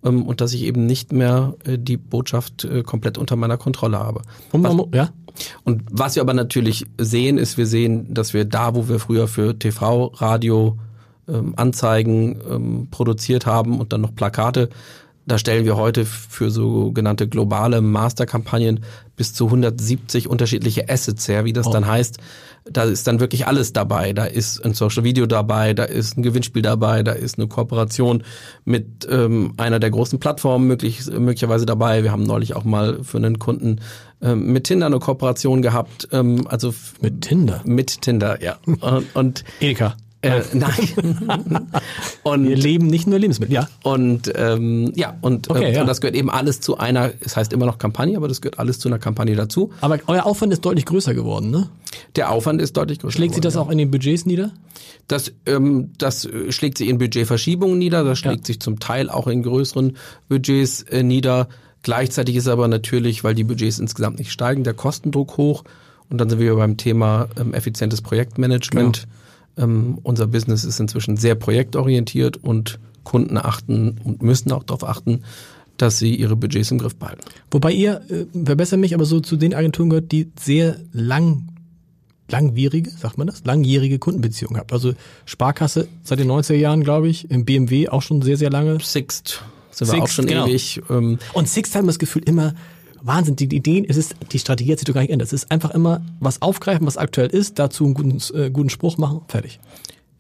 [0.02, 4.22] und dass ich eben nicht mehr äh, die Botschaft äh, komplett unter meiner Kontrolle habe.
[4.52, 5.10] Und, was, ja?
[5.64, 9.28] und was wir aber natürlich sehen, ist, wir sehen, dass wir da, wo wir früher
[9.28, 10.78] für TV, Radio,
[11.28, 14.70] ähm, Anzeigen ähm, produziert haben und dann noch Plakate,
[15.28, 18.80] da stellen wir heute für sogenannte globale Masterkampagnen
[19.18, 21.72] bis zu 170 unterschiedliche Assets her, wie das oh.
[21.72, 22.18] dann heißt.
[22.70, 24.14] Da ist dann wirklich alles dabei.
[24.14, 28.24] Da ist ein Social Video dabei, da ist ein Gewinnspiel dabei, da ist eine Kooperation
[28.64, 32.04] mit ähm, einer der großen Plattformen möglich, möglicherweise dabei.
[32.04, 33.82] Wir haben neulich auch mal für einen Kunden
[34.22, 36.08] ähm, mit Tinder eine Kooperation gehabt.
[36.14, 37.62] Ähm, also mit Tinder?
[37.66, 38.58] Mit Tinder, ja.
[38.66, 39.96] Und, und Edeka.
[40.22, 40.72] Äh, nein.
[42.24, 43.70] und, Wir leben nicht nur Lebensmittel, ja.
[43.84, 45.82] Und ähm, ja, und, okay, äh, ja.
[45.82, 48.60] und das gehört eben alles zu einer, es heißt immer noch Kampagne, aber das gehört
[48.60, 49.72] alles zu einer Kampagne dazu.
[49.82, 51.70] Aber euer Aufwand ist deutlich größer geworden, ne?
[52.16, 53.16] Der Aufwand ist deutlich größer.
[53.16, 54.52] Schlägt sich das auch in den Budgets nieder?
[55.08, 58.46] Das, ähm, das äh, schlägt sich in Budgetverschiebungen nieder, das schlägt ja.
[58.46, 59.98] sich zum Teil auch in größeren
[60.30, 61.48] Budgets äh, nieder.
[61.84, 65.64] Gleichzeitig ist aber natürlich, weil die Budgets insgesamt nicht steigen, der Kostendruck hoch.
[66.10, 69.04] Und dann sind wir beim Thema ähm, effizientes Projektmanagement.
[69.04, 69.14] Genau
[69.58, 75.24] ähm, unser Business ist inzwischen sehr projektorientiert und Kunden achten und müssen auch darauf achten,
[75.78, 77.22] dass sie ihre Budgets im Griff behalten.
[77.52, 81.50] Wobei ihr, äh, verbessert mich, aber so zu den Agenturen gehört, die sehr lang,
[82.30, 84.74] langwierige, sagt man das, langjährige Kundenbeziehungen habt.
[84.74, 84.94] Also
[85.26, 88.80] Sparkasse seit den 90er Jahren, glaube ich, im BMW auch schon sehr, sehr lange.
[88.80, 89.42] Sixt
[89.72, 90.48] sind Sixt, wir auch schon genau.
[90.48, 90.82] ewig.
[90.90, 92.56] Ähm, und Sixt haben das Gefühl immer,
[93.02, 95.28] Wahnsinn, die Ideen, es ist, die Strategie hat sich doch gar nicht geändert.
[95.28, 98.98] Es ist einfach immer was aufgreifen, was aktuell ist, dazu einen guten, äh, guten Spruch
[98.98, 99.60] machen, fertig.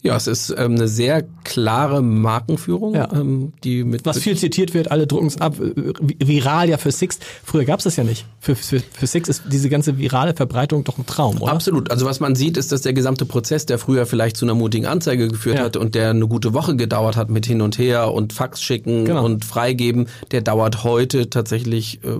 [0.03, 3.11] Ja, es ist ähm, eine sehr klare Markenführung, ja.
[3.11, 5.73] ähm, die mit was viel zitiert wird, alle drucken es ab, äh,
[6.19, 7.19] viral ja für Six.
[7.43, 8.25] Früher gab es das ja nicht.
[8.39, 11.51] Für, für, für Six ist diese ganze virale Verbreitung doch ein Traum, oder?
[11.51, 11.89] Absolut.
[11.89, 14.85] Also was man sieht, ist, dass der gesamte Prozess, der früher vielleicht zu einer mutigen
[14.85, 15.65] Anzeige geführt ja.
[15.65, 19.05] hat und der eine gute Woche gedauert hat mit hin und her und Fax schicken
[19.05, 19.25] genau.
[19.25, 22.19] und freigeben, der dauert heute tatsächlich äh,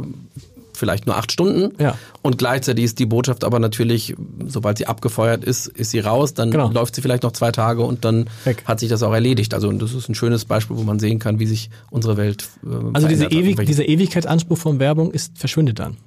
[0.77, 1.73] vielleicht nur acht Stunden.
[1.81, 1.97] Ja.
[2.21, 4.15] Und gleichzeitig ist die Botschaft aber natürlich,
[4.45, 6.71] sobald sie abgefeuert ist, ist sie raus, dann genau.
[6.71, 8.63] läuft sie vielleicht noch zwei Tage und dann Weg.
[8.65, 9.53] hat sich das auch erledigt.
[9.53, 12.69] Also das ist ein schönes Beispiel, wo man sehen kann, wie sich unsere Welt äh,
[12.93, 15.97] Also diese Ewig, dieser Ewigkeitsanspruch von Werbung ist verschwindet dann.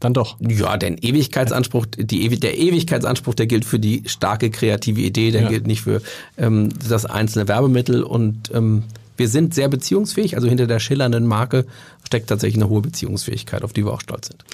[0.00, 0.36] Dann doch.
[0.40, 5.48] Ja, denn Ewigkeitsanspruch, die der Ewigkeitsanspruch, der gilt für die starke kreative Idee, der ja.
[5.48, 6.02] gilt nicht für
[6.36, 8.82] ähm, das einzelne Werbemittel und ähm,
[9.16, 10.36] wir sind sehr beziehungsfähig.
[10.36, 11.66] Also hinter der schillernden Marke
[12.14, 14.44] steckt tatsächlich eine hohe Beziehungsfähigkeit, auf die wir auch stolz sind.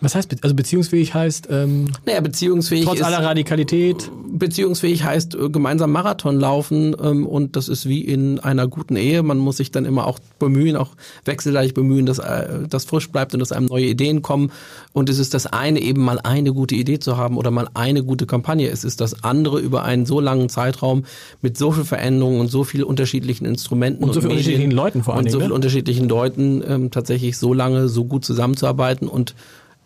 [0.00, 4.10] Was heißt, also beziehungsfähig heißt, ähm, naja, beziehungsfähig trotz ist, aller Radikalität.
[4.30, 9.22] beziehungsfähig heißt äh, gemeinsam Marathon laufen ähm, und das ist wie in einer guten Ehe.
[9.22, 10.90] Man muss sich dann immer auch bemühen, auch
[11.24, 14.52] wechselseitig bemühen, dass äh, das frisch bleibt und dass einem neue Ideen kommen.
[14.92, 18.04] Und es ist das eine, eben mal eine gute Idee zu haben oder mal eine
[18.04, 18.68] gute Kampagne.
[18.68, 21.04] Es ist das andere, über einen so langen Zeitraum
[21.42, 25.14] mit so viel Veränderungen und so viel unterschiedlichen Instrumenten Und so vielen unterschiedlichen Leuten vor
[25.14, 25.54] allen und so Dingen, viel ne?
[25.54, 29.34] unterschiedlichen Leuten ähm, tatsächlich so lange so gut zusammenzuarbeiten und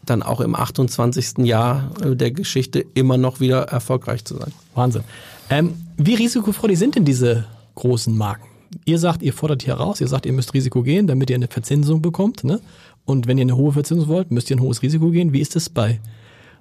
[0.05, 1.39] dann auch im 28.
[1.39, 4.53] Jahr äh, der Geschichte immer noch wieder erfolgreich zu sein.
[4.75, 5.03] Wahnsinn.
[5.51, 7.45] Ähm, wie risikofreudig sind denn diese
[7.75, 8.47] großen Marken?
[8.85, 11.49] Ihr sagt, ihr fordert hier raus, ihr sagt, ihr müsst Risiko gehen, damit ihr eine
[11.49, 12.43] Verzinsung bekommt.
[12.43, 12.61] Ne?
[13.05, 15.33] Und wenn ihr eine hohe Verzinsung wollt, müsst ihr ein hohes Risiko gehen.
[15.33, 16.01] Wie ist es bei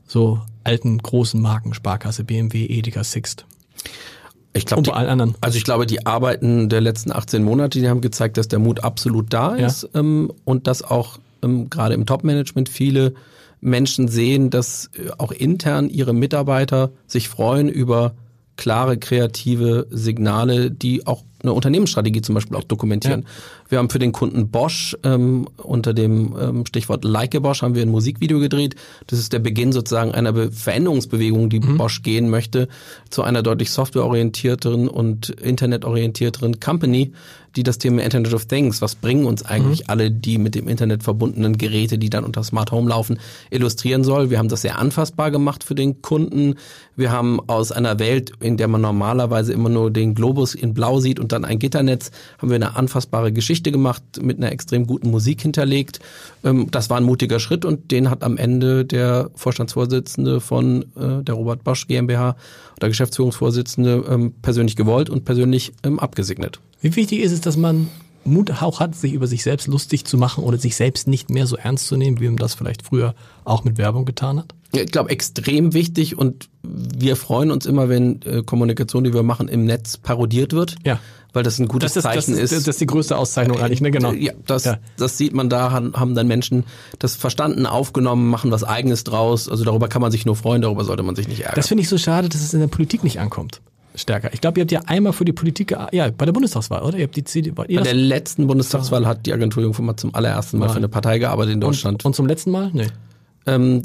[0.08, 3.46] so alten großen Marken, Sparkasse, BMW, Edeka, Sixt
[4.54, 5.36] Ich glaube, und bei allen anderen?
[5.42, 8.84] also ich glaube, die Arbeiten der letzten 18 Monate, die haben gezeigt, dass der Mut
[8.84, 9.68] absolut da Ja.
[9.68, 13.14] ist ähm, und dass auch ähm, gerade im Top-Management viele
[13.62, 18.16] Menschen sehen, dass äh, auch intern ihre Mitarbeiter sich freuen über
[18.58, 23.26] klare, kreative Signale, die auch eine Unternehmensstrategie zum Beispiel auch dokumentieren.
[23.72, 27.74] Wir haben für den Kunden Bosch ähm, unter dem ähm, Stichwort Like a Bosch haben
[27.74, 28.76] wir ein Musikvideo gedreht.
[29.08, 32.68] Das ist der Beginn sozusagen einer Be Veränderungsbewegung, die Bosch gehen möchte,
[33.10, 37.14] zu einer deutlich softwareorientierteren und internetorientierteren Company,
[37.56, 41.04] die das Thema Internet of Things, was bringen uns eigentlich alle die mit dem Internet
[41.04, 43.20] verbundenen Geräte, die dann unter Smart Home laufen,
[43.50, 44.30] illustrieren soll.
[44.30, 46.56] Wir haben das sehr anfassbar gemacht für den Kunden.
[46.96, 51.00] Wir haben aus einer Welt, in der man normalerweise immer nur den Globus in Blau
[51.00, 55.12] sieht und dann ein Gitternetz, haben wir eine anfassbare Geschichte gemacht, mit einer extrem guten
[55.12, 56.00] Musik hinterlegt.
[56.44, 61.24] Ähm, Das war ein mutiger Schritt und den hat am Ende der Vorstandsvorsitzende von äh,
[61.24, 62.36] der Robert Bosch GmbH
[62.78, 66.60] oder Geschäftsführungsvorsitzende ähm, persönlich gewollt und persönlich ähm, abgesegnet.
[66.82, 67.90] Wie wichtig ist es, dass man
[68.24, 71.48] Mut auch hat, sich über sich selbst lustig zu machen oder sich selbst nicht mehr
[71.48, 74.54] so ernst zu nehmen, wie man das vielleicht früher auch mit Werbung getan hat?
[74.74, 79.48] Ich glaube, extrem wichtig und wir freuen uns immer, wenn äh, Kommunikation, die wir machen,
[79.48, 80.76] im Netz parodiert wird.
[80.86, 81.00] Ja.
[81.34, 82.68] Weil das ein gutes Das ist, das, Zeichen ist, ist.
[82.68, 83.90] das ist die größte Auszeichnung eigentlich, ne?
[83.92, 84.12] Genau.
[84.12, 84.80] Ja, das, Ja.
[84.98, 86.66] das sieht man da, haben, dann Menschen
[87.00, 89.48] das verstanden, aufgenommen, machen was Eigenes draus.
[89.48, 91.56] Also darüber kann man sich nur freuen, darüber sollte man sich nicht ärgern.
[91.56, 93.62] Das finde ich so schade, dass es in der Politik nicht ankommt.
[93.96, 94.34] Stärker.
[94.34, 96.98] Ich glaube, ihr habt ja einmal für die Politik, ja, bei der Bundestagswahl, oder?
[96.98, 97.92] Ihr habt die CD, war ihr Bei das?
[97.92, 101.62] der letzten Bundestagswahl hat die Agentur Jungformat zum allerersten Mal für eine Partei gearbeitet in
[101.62, 102.04] Deutschland.
[102.04, 102.70] und, und zum letzten Mal?
[102.74, 102.88] Nee.
[103.46, 103.82] Ähm,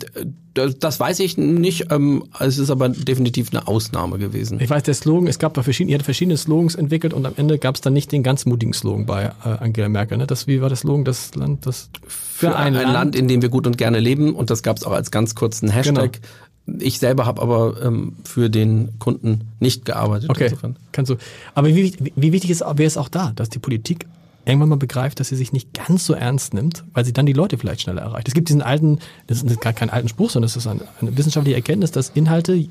[0.55, 1.91] das weiß ich nicht.
[1.91, 4.59] Ähm, es ist aber definitiv eine Ausnahme gewesen.
[4.61, 7.35] Ich weiß, der Slogan, es gab da verschiedene, ihr habt verschiedene Slogans entwickelt und am
[7.37, 10.19] Ende gab es dann nicht den ganz mutigen Slogan bei äh, Angela Merkel.
[10.19, 10.27] Ne?
[10.27, 11.05] Das, wie war der Slogan?
[11.05, 14.35] Das Land, das für ein, Land, in dem wir gut und gerne leben.
[14.35, 16.21] Und das gab es auch als ganz kurzen Hashtag.
[16.81, 20.31] Ich selber habe aber ähm, für den Kunden nicht gearbeitet.
[20.31, 20.77] Okay, Insofern.
[20.91, 21.17] kannst du.
[21.55, 24.07] Aber wie, wie, wie wichtig ist, wäre es auch da, dass die Politik
[24.47, 27.33] irgendwann mal begreift, dass sie sich nicht ganz so ernst nimmt, weil sie dann die
[27.33, 28.29] Leute vielleicht schneller erreicht.
[28.29, 31.17] Es gibt diesen alten, das ist gar kein alten Spruch, sondern das ist eine, eine
[31.17, 32.69] wissenschaftliche Erkenntnis, dass Inhalte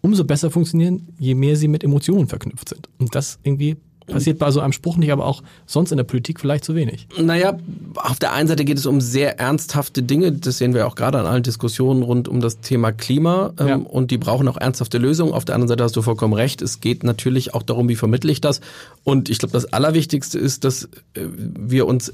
[0.00, 2.88] umso besser funktionieren, je mehr sie mit Emotionen verknüpft sind.
[2.98, 3.76] Und das irgendwie
[4.06, 7.06] passiert bei so einem Spruch nicht, aber auch sonst in der Politik vielleicht zu wenig.
[7.20, 7.58] Naja,
[7.94, 10.32] auf der einen Seite geht es um sehr ernsthafte Dinge.
[10.32, 13.52] Das sehen wir auch gerade an allen Diskussionen rund um das Thema Klima.
[13.58, 13.76] Ähm, Ja.
[13.76, 15.32] Und die brauchen auch ernsthafte Lösungen.
[15.32, 16.62] Auf der anderen Seite hast du vollkommen recht.
[16.62, 18.60] Es geht natürlich auch darum, wie vermittle ich das.
[19.04, 20.84] Und ich glaube, das Allerwichtigste ist, dass
[21.14, 22.12] äh, wir uns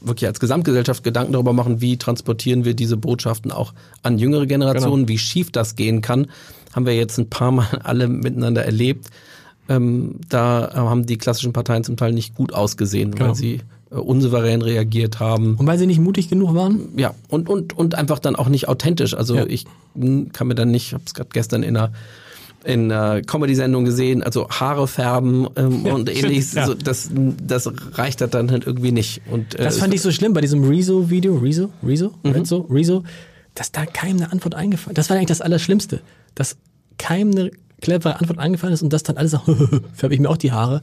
[0.00, 3.72] wirklich als Gesamtgesellschaft Gedanken darüber machen, wie transportieren wir diese Botschaften auch
[4.02, 6.26] an jüngere Generationen, wie schief das gehen kann.
[6.74, 9.08] Haben wir jetzt ein paar Mal alle miteinander erlebt.
[9.68, 13.28] Ähm, da haben die klassischen Parteien zum Teil nicht gut ausgesehen, Genau.
[13.28, 13.60] weil sie
[13.90, 15.56] äh, unsouverän reagiert haben.
[15.56, 16.88] Und weil sie nicht mutig genug waren?
[16.96, 19.14] Ja, und, und, und einfach dann auch nicht authentisch.
[19.14, 19.46] Also Ja.
[19.46, 21.92] ich hm, kann mir dann nicht, ich habe es gerade gestern in einer
[22.64, 26.66] in einer Comedy-Sendung gesehen, also Haare färben ähm, und stimmt, ähnliches, ja.
[26.66, 29.20] so, das, das reicht dann halt irgendwie nicht.
[29.30, 33.04] Und, äh, Das fand ich so schlimm bei diesem Rezo-Video, Rezo, Rezo, Rezo, Rezo,
[33.54, 36.00] dass da keinem eine Antwort eingefallen Das war eigentlich das Allerschlimmste,
[36.34, 36.56] dass
[36.96, 37.50] keinem eine
[37.84, 39.38] clevere Antwort eingefallen ist und das dann alles so,
[39.92, 40.82] färbe ich mir auch die Haare.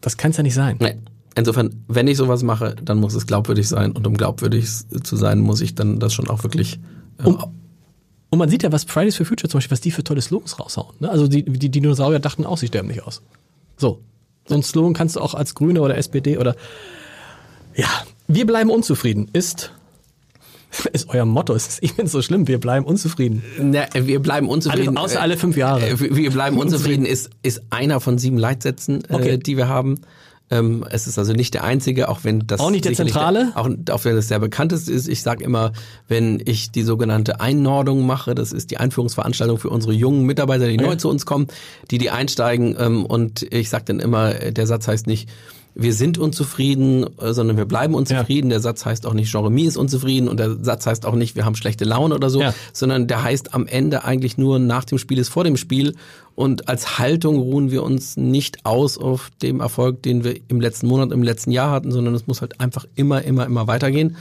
[0.00, 0.76] Das kann es ja nicht sein.
[0.80, 0.96] Nee.
[1.34, 3.92] Insofern, wenn ich sowas mache, dann muss es glaubwürdig sein.
[3.92, 4.66] Und um glaubwürdig
[5.02, 6.78] zu sein, muss ich dann das schon auch wirklich.
[7.18, 7.38] Äh, Um-
[8.30, 10.58] Und man sieht ja, was Fridays for Future zum Beispiel, was die für tolle Slogans
[10.58, 10.94] raushauen.
[11.00, 11.10] Ne?
[11.10, 13.22] Also die, die Dinosaurier dachten auch, sie sterben nicht aus.
[13.76, 14.00] So.
[14.48, 16.56] So ein Slogan kannst du auch als Grüne oder SPD oder
[17.74, 17.88] ja,
[18.28, 19.72] wir bleiben unzufrieden ist
[20.92, 21.54] ist euer Motto.
[21.54, 23.42] Es ist, finde so schlimm, wir bleiben unzufrieden.
[23.60, 24.96] Na, wir bleiben unzufrieden.
[24.96, 25.88] Alle, außer alle fünf Jahre.
[25.88, 29.30] Äh, Wir bleiben unzufrieden ist, ist einer von sieben Leitsätzen, Okay.
[29.30, 29.96] äh, die wir haben.
[30.48, 33.50] Ähm, es ist also nicht der einzige, auch wenn das Auch nicht der zentrale?
[33.56, 35.08] auch, auch wenn das sehr bekanntest ist.
[35.08, 35.72] Ich sage immer,
[36.06, 40.76] wenn ich die sogenannte Einnordung mache, das ist die Einführungsveranstaltung für unsere jungen Mitarbeiter, die
[40.76, 41.48] neu zu uns kommen,
[41.90, 42.76] die die einsteigen.
[42.78, 45.28] Ähm, und ich sage dann immer, äh, der Satz heißt nicht
[45.78, 48.50] wir sind unzufrieden, äh, sondern wir bleiben unzufrieden.
[48.50, 48.54] Ja.
[48.54, 51.44] Der Satz heißt auch nicht Jeremy ist unzufrieden und der Satz heißt auch nicht wir
[51.44, 52.54] haben schlechte Laune oder so, ja.
[52.72, 55.94] sondern der heißt am Ende eigentlich nur nach dem Spiel ist vor dem Spiel
[56.34, 60.86] und als Haltung ruhen wir uns nicht aus auf dem Erfolg, den wir im letzten
[60.86, 64.16] Monat, im letzten Jahr hatten, sondern es muss halt einfach immer, immer, immer weitergehen.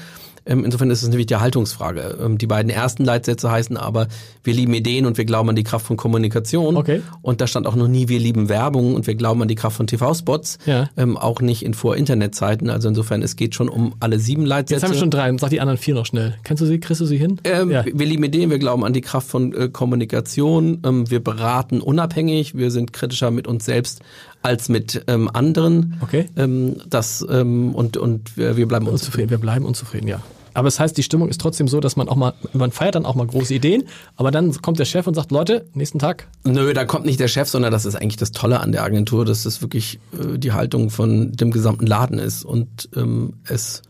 [0.46, 2.18] Ähm, insofern ist es nämlich die Haltungsfrage.
[2.24, 4.08] Ähm, die beiden ersten Leitsätze heißen aber,
[4.44, 6.78] wir lieben Ideen und wir glauben an die Kraft von Kommunikation.
[6.78, 7.02] Okay.
[7.22, 9.78] Und da stand auch noch nie, wir lieben Werbung und wir glauben an die Kraft
[9.78, 10.60] von TV-Spots.
[10.66, 10.90] Ja.
[10.98, 12.70] Ähm, auch nicht in Vor-Internet-Zeiten.
[12.70, 14.76] Also insofern, es geht schon um alle sieben Leitsätze.
[14.76, 15.36] Jetzt haben wir schon drei.
[15.38, 16.36] Sag die anderen vier noch schnell.
[16.44, 16.80] Kennst du sie?
[16.80, 17.40] Kriegst du sie hin?
[17.44, 17.84] Ähm, ja.
[17.86, 20.80] Wir lieben Ideen, wir glauben an die Kraft von äh, Kommunikation.
[21.10, 22.56] Wir beraten unabhängig.
[22.56, 24.02] Wir sind kritischer mit uns selbst
[24.46, 25.98] als mit ähm, anderen.
[26.02, 26.30] Okay.
[26.38, 28.94] Ähm, das, ähm, und, und wir, wir bleiben unzufrieden.
[28.94, 29.30] unzufrieden.
[29.32, 30.22] Wir bleiben unzufrieden, ja.
[30.54, 32.96] Aber es das heißt, die Stimmung ist trotzdem so, dass man auch mal, man feiert
[32.96, 33.84] dann auch mal große Ideen,
[34.16, 36.28] aber dann kommt der Chef und sagt, Leute, nächsten Tag.
[36.46, 39.26] Nö, da kommt nicht der Chef, sondern das ist eigentlich das Tolle an der Agentur,
[39.26, 43.82] dass das wirklich äh, die Haltung von dem gesamten Laden ist und ähm, es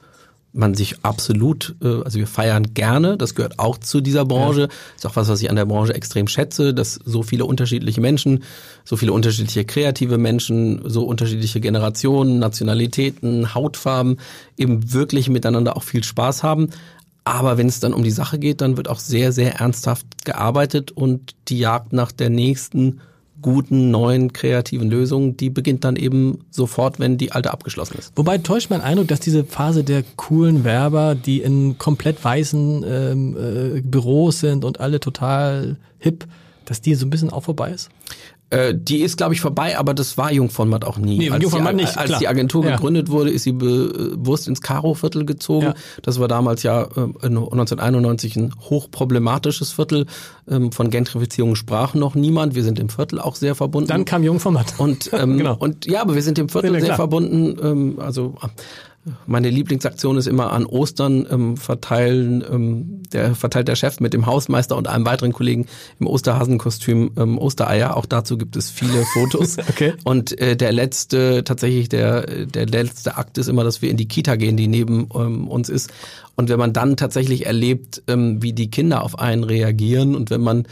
[0.56, 4.68] man sich absolut, äh, also wir feiern gerne, das gehört auch zu dieser Branche, ja.
[4.96, 8.44] ist auch was, was ich an der Branche extrem schätze, dass so viele unterschiedliche Menschen,
[8.84, 14.18] so viele unterschiedliche kreative Menschen, so unterschiedliche Generationen, Nationalitäten, Hautfarben
[14.58, 16.70] eben wirklich miteinander auch viel Spaß haben.
[17.26, 20.92] Aber wenn es dann um die Sache geht, dann wird auch sehr, sehr ernsthaft gearbeitet
[20.92, 23.02] und die Jagd nach der nächsten
[23.46, 28.12] guten, neuen, kreativen Lösungen, die beginnt dann eben sofort, wenn die alte abgeschlossen ist.
[28.16, 33.38] Wobei täuscht mein Eindruck, dass diese Phase der coolen Werber, die in komplett weißen ähm,
[33.38, 36.26] äh, Büros sind und alle total hip,
[36.66, 37.92] dass die so ein bisschen auch vorbei ist?
[38.52, 41.18] Äh, die ist, glaube ich, vorbei, aber das war Jungformat auch nie.
[41.18, 42.20] Nee, als Jungformat die, nicht, als klar.
[42.20, 42.76] die Agentur ja.
[42.76, 45.68] gegründet wurde, ist sie bewusst ins Karo-Viertel gezogen.
[45.68, 45.74] Ja.
[46.04, 50.06] Das war damals ja äh, 1991 ein hochproblematisches Viertel.
[50.48, 52.54] Ähm, von Gentrifizierung sprach noch niemand.
[52.54, 53.88] Wir sind im Viertel auch sehr verbunden.
[53.88, 54.76] Dann kam Jungformat.
[54.78, 55.56] Und, ähm, genau.
[55.58, 57.58] und ja, aber wir sind im Viertel sehr verbunden.
[57.62, 58.36] Ähm, also
[59.28, 64.26] meine Lieblingsaktion ist immer an Ostern ähm, verteilen, ähm, der verteilt der Chef mit dem
[64.26, 65.68] Hausmeister und einem weiteren Kollegen
[66.00, 67.96] im Osterhasenkostüm ähm, Ostereier.
[67.98, 69.58] Auch dazu gibt es viele Fotos.
[69.70, 69.94] okay.
[70.04, 74.08] Und äh, der letzte, tatsächlich der, der letzte Akt ist immer, dass wir in die
[74.08, 75.92] Kita gehen, die neben ähm, uns ist.
[76.36, 80.42] Und wenn man dann tatsächlich erlebt, ähm, wie die Kinder auf einen reagieren und wenn
[80.42, 80.68] man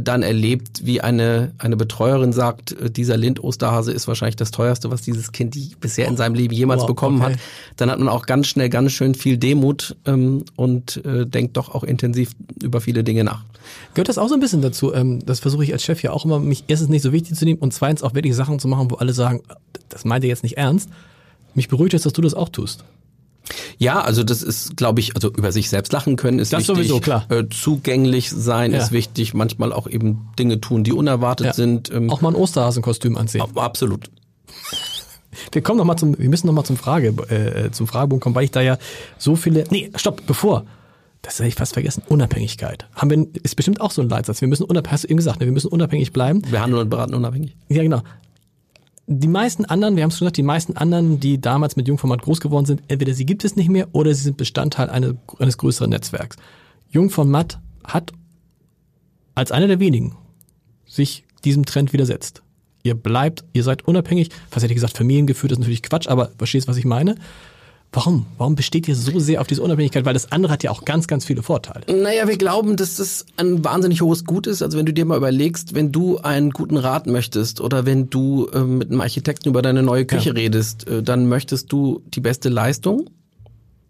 [0.00, 5.02] dann erlebt, wie eine, eine Betreuerin sagt, äh, dieser Lind-Osterhase ist wahrscheinlich das teuerste, was
[5.02, 7.32] dieses Kind bisher in seinem Leben jemals wow, bekommen okay.
[7.32, 7.40] hat.
[7.76, 11.74] Dann hat man auch ganz schnell ganz schön viel Demut ähm, und äh, denkt doch
[11.74, 12.32] auch intensiv
[12.62, 13.44] über viele Dinge nach.
[13.94, 14.94] Gehört das auch so ein bisschen dazu?
[14.94, 17.44] Ähm, das versuche ich als Chef ja auch immer, mich erstens nicht so wichtig zu
[17.44, 19.42] nehmen und zweitens auch wirklich Sachen zu machen, wo alle sagen,
[19.90, 20.88] das meint ihr jetzt nicht ernst.
[21.54, 22.84] Mich beruhigt es, dass du das auch tust.
[23.78, 26.76] Ja, also das ist, glaube ich, also über sich selbst lachen können ist das wichtig.
[26.76, 27.26] Sowieso, klar.
[27.30, 28.78] Äh, zugänglich sein ja.
[28.78, 29.34] ist wichtig.
[29.34, 31.52] Manchmal auch eben Dinge tun, die unerwartet ja.
[31.52, 31.92] sind.
[31.92, 33.42] Ähm, auch mal ein Osterhasenkostüm anziehen.
[33.54, 34.10] Absolut.
[35.52, 38.36] Wir kommen noch mal zum, wir müssen noch mal zum Frage, äh, zum Fragebogen kommen,
[38.36, 38.78] weil ich da ja
[39.18, 39.64] so viele.
[39.68, 40.64] Nee, stopp, bevor.
[41.22, 42.04] Das habe ich fast vergessen.
[42.06, 42.86] Unabhängigkeit.
[42.94, 44.42] Haben wir, ist bestimmt auch so ein Leitsatz.
[44.42, 46.42] Wir müssen unabhängig, hast du eben gesagt, ne, wir müssen unabhängig bleiben.
[46.48, 47.56] Wir handeln und beraten unabhängig.
[47.68, 48.02] Ja, genau
[49.06, 52.22] die meisten anderen, wir haben es schon gesagt, die meisten anderen, die damals mit Jungformat
[52.22, 55.58] groß geworden sind, entweder sie gibt es nicht mehr oder sie sind Bestandteil eine, eines
[55.58, 56.36] größeren Netzwerks.
[56.90, 58.12] Jungformat hat
[59.34, 60.16] als einer der wenigen
[60.86, 62.42] sich diesem Trend widersetzt.
[62.82, 64.30] Ihr bleibt, ihr seid unabhängig.
[64.50, 67.16] Was hätte ich gesagt, familiengeführt ist natürlich Quatsch, aber verstehst, was ich meine?
[67.94, 68.26] Warum?
[68.38, 70.04] Warum besteht ihr so sehr auf diese Unabhängigkeit?
[70.04, 71.84] Weil das andere hat ja auch ganz, ganz viele Vorteile.
[71.86, 74.62] Naja, wir glauben, dass das ein wahnsinnig hohes Gut ist.
[74.62, 78.48] Also wenn du dir mal überlegst, wenn du einen guten Rat möchtest oder wenn du
[78.52, 80.34] äh, mit einem Architekten über deine neue Küche ja.
[80.34, 83.08] redest, äh, dann möchtest du die beste Leistung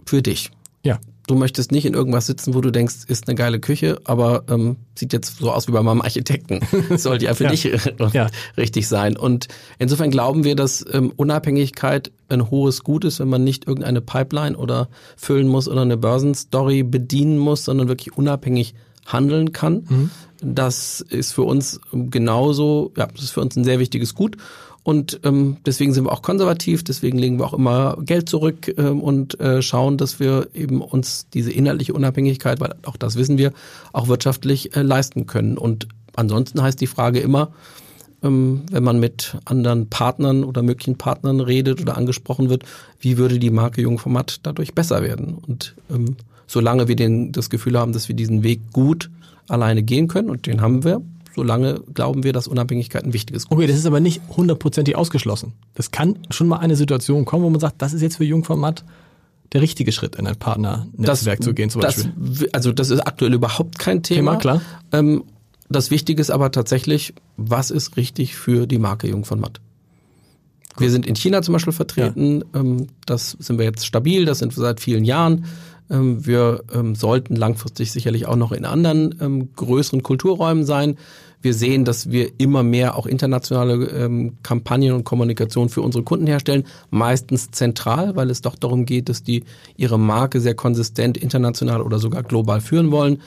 [0.05, 0.51] für dich.
[0.85, 0.99] Ja.
[1.27, 4.77] Du möchtest nicht in irgendwas sitzen, wo du denkst, ist eine geile Küche, aber ähm,
[4.95, 6.61] sieht jetzt so aus wie bei meinem Architekten.
[6.97, 7.51] Sollte ja für ja.
[7.51, 7.65] dich
[8.13, 8.29] ja.
[8.57, 9.17] richtig sein.
[9.17, 9.49] Und
[9.79, 14.57] insofern glauben wir, dass ähm, Unabhängigkeit ein hohes Gut ist, wenn man nicht irgendeine Pipeline
[14.57, 18.75] oder füllen muss oder eine Börsenstory bedienen muss, sondern wirklich unabhängig
[19.07, 19.87] handeln kann.
[19.89, 20.11] Mhm.
[20.43, 24.37] Das ist für uns genauso, ja, das ist für uns ein sehr wichtiges Gut.
[24.85, 29.01] Und ähm, deswegen sind wir auch konservativ, deswegen legen wir auch immer Geld zurück ähm,
[29.01, 33.53] und äh, schauen, dass wir eben uns diese inhaltliche Unabhängigkeit, weil auch das wissen wir,
[33.95, 35.57] auch wirtschaftlich äh, leisten können.
[35.57, 37.51] Und ansonsten heißt die Frage immer,
[38.23, 42.65] ähm, wenn man mit anderen Partnern oder möglichen Partnern redet oder angesprochen wird,
[43.01, 45.35] wie würde die Marke Jungformat dadurch besser werden?
[45.35, 46.17] Und ähm,
[46.47, 49.11] solange wir den, das Gefühl haben, dass wir diesen Weg gut
[49.49, 51.01] alleine gehen können, und den haben wir,
[51.35, 55.53] solange glauben wir, dass Unabhängigkeit ein wichtiges Gut Okay, das ist aber nicht hundertprozentig ausgeschlossen.
[55.75, 58.85] Das kann schon mal eine Situation kommen, wo man sagt, das ist jetzt für Jungformat
[59.53, 62.13] der richtige Schritt, in ein Partnernetzwerk zu gehen zum Beispiel.
[62.17, 64.33] Das, also das ist aktuell überhaupt kein Thema.
[64.33, 64.63] Thema klar.
[64.93, 65.25] Ähm,
[65.69, 69.61] das Wichtige ist aber tatsächlich, was ist richtig für die Marke Jungformat?
[70.77, 72.43] Wir sind in China zum Beispiel vertreten.
[72.53, 72.61] Ja.
[72.61, 74.25] Ähm, das sind wir jetzt stabil.
[74.25, 75.45] Das sind wir seit vielen Jahren.
[75.91, 80.97] Ähm, wir ähm, sollten langfristig sicherlich auch noch in anderen größeren Kulturräumen sein.
[81.45, 86.27] Wir sehen, dass wir immer mehr auch internationale ähm, Kampagnen und Kommunikation für unsere Kunden
[86.27, 89.45] herstellen, meistens zentral, weil es doch darum geht, dass die
[89.77, 93.21] ihre Marke sehr konsistent international oder sogar global führen wollen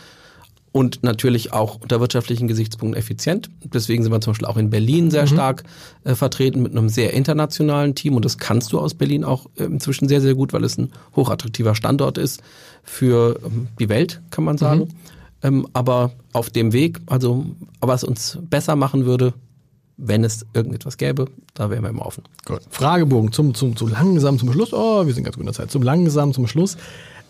[0.77, 3.49] und natürlich auch unter wirtschaftlichen Gesichtspunkten effizient.
[3.63, 5.29] Deswegen sind wir zum Beispiel auch in Berlin sehr mhm.
[5.29, 5.63] stark
[6.03, 9.63] äh, vertreten mit einem sehr internationalen Team und das kannst du aus Berlin auch äh,
[9.63, 12.43] inzwischen sehr, sehr gut, weil es ein hochattraktiver Standort ist
[12.83, 14.81] für ähm, die Welt, kann man sagen.
[14.81, 14.89] Mhm.
[15.41, 17.47] Ähm, aber auf dem Weg, also
[17.81, 19.33] was uns besser machen würde,
[19.97, 21.25] wenn es irgendetwas gäbe,
[21.55, 22.23] da wären wir immer offen.
[22.45, 22.61] Gut.
[22.69, 24.73] Fragebogen zum, zum, zum langsam zum Schluss.
[24.73, 25.71] Oh, wir sind ganz gut in der Zeit.
[25.71, 26.77] Zum langsam zum Schluss.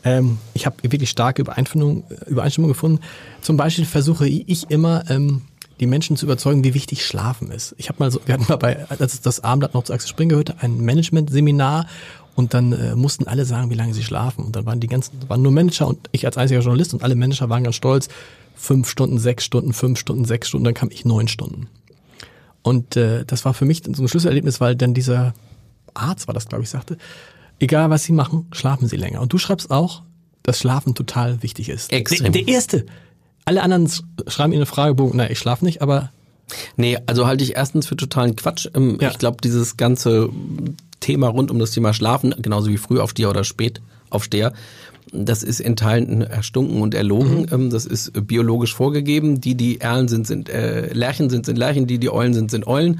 [0.07, 2.99] Ähm, ich habe wirklich starke Übereinstimmung, Übereinstimmung gefunden.
[3.41, 5.41] Zum Beispiel versuche ich immer, ähm,
[5.79, 7.75] die Menschen zu überzeugen, wie wichtig Schlafen ist.
[7.77, 10.29] Ich habe mal so, wir hatten mal bei, als das Abendblatt noch zu Axel Springer
[10.29, 11.85] gehörte, ein Management-Seminar
[12.35, 14.45] und dann äh, mussten alle sagen, wie lange sie schlafen.
[14.45, 17.15] Und dann waren die ganzen, waren nur Manager und ich als einziger Journalist und alle
[17.15, 18.07] Manager waren ganz stolz.
[18.55, 21.67] Fünf Stunden, sechs Stunden, fünf Stunden, sechs Stunden, dann kam ich neun Stunden.
[22.63, 25.33] Und äh, das war für mich so ein Schlüsselerlebnis, weil dann dieser
[25.93, 26.97] Arzt war das, glaube ich, sagte,
[27.59, 29.21] egal was sie machen, schlafen sie länger.
[29.21, 30.03] Und du schreibst auch,
[30.43, 31.91] dass Schlafen total wichtig ist.
[31.91, 32.31] Extrem.
[32.31, 32.85] Der, der erste.
[33.45, 33.89] Alle anderen
[34.27, 36.11] schreiben in eine Fragebogen, na, ich schlafe nicht, aber
[36.75, 38.69] Nee, also halte ich erstens für totalen Quatsch.
[38.73, 39.09] Ähm, ja.
[39.09, 40.29] Ich glaube, dieses ganze
[40.99, 44.53] Thema rund um das Thema Schlafen, genauso wie Frühaufsteher oder Spätaufsteher,
[45.11, 47.41] das ist in Teilen erstunken und erlogen.
[47.41, 47.47] Mhm.
[47.51, 49.41] Ähm, das ist biologisch vorgegeben.
[49.41, 52.67] Die, die Erlen sind, sind äh, Lerchen sind, sind Lerchen, die, die Eulen sind, sind
[52.67, 52.99] Eulen.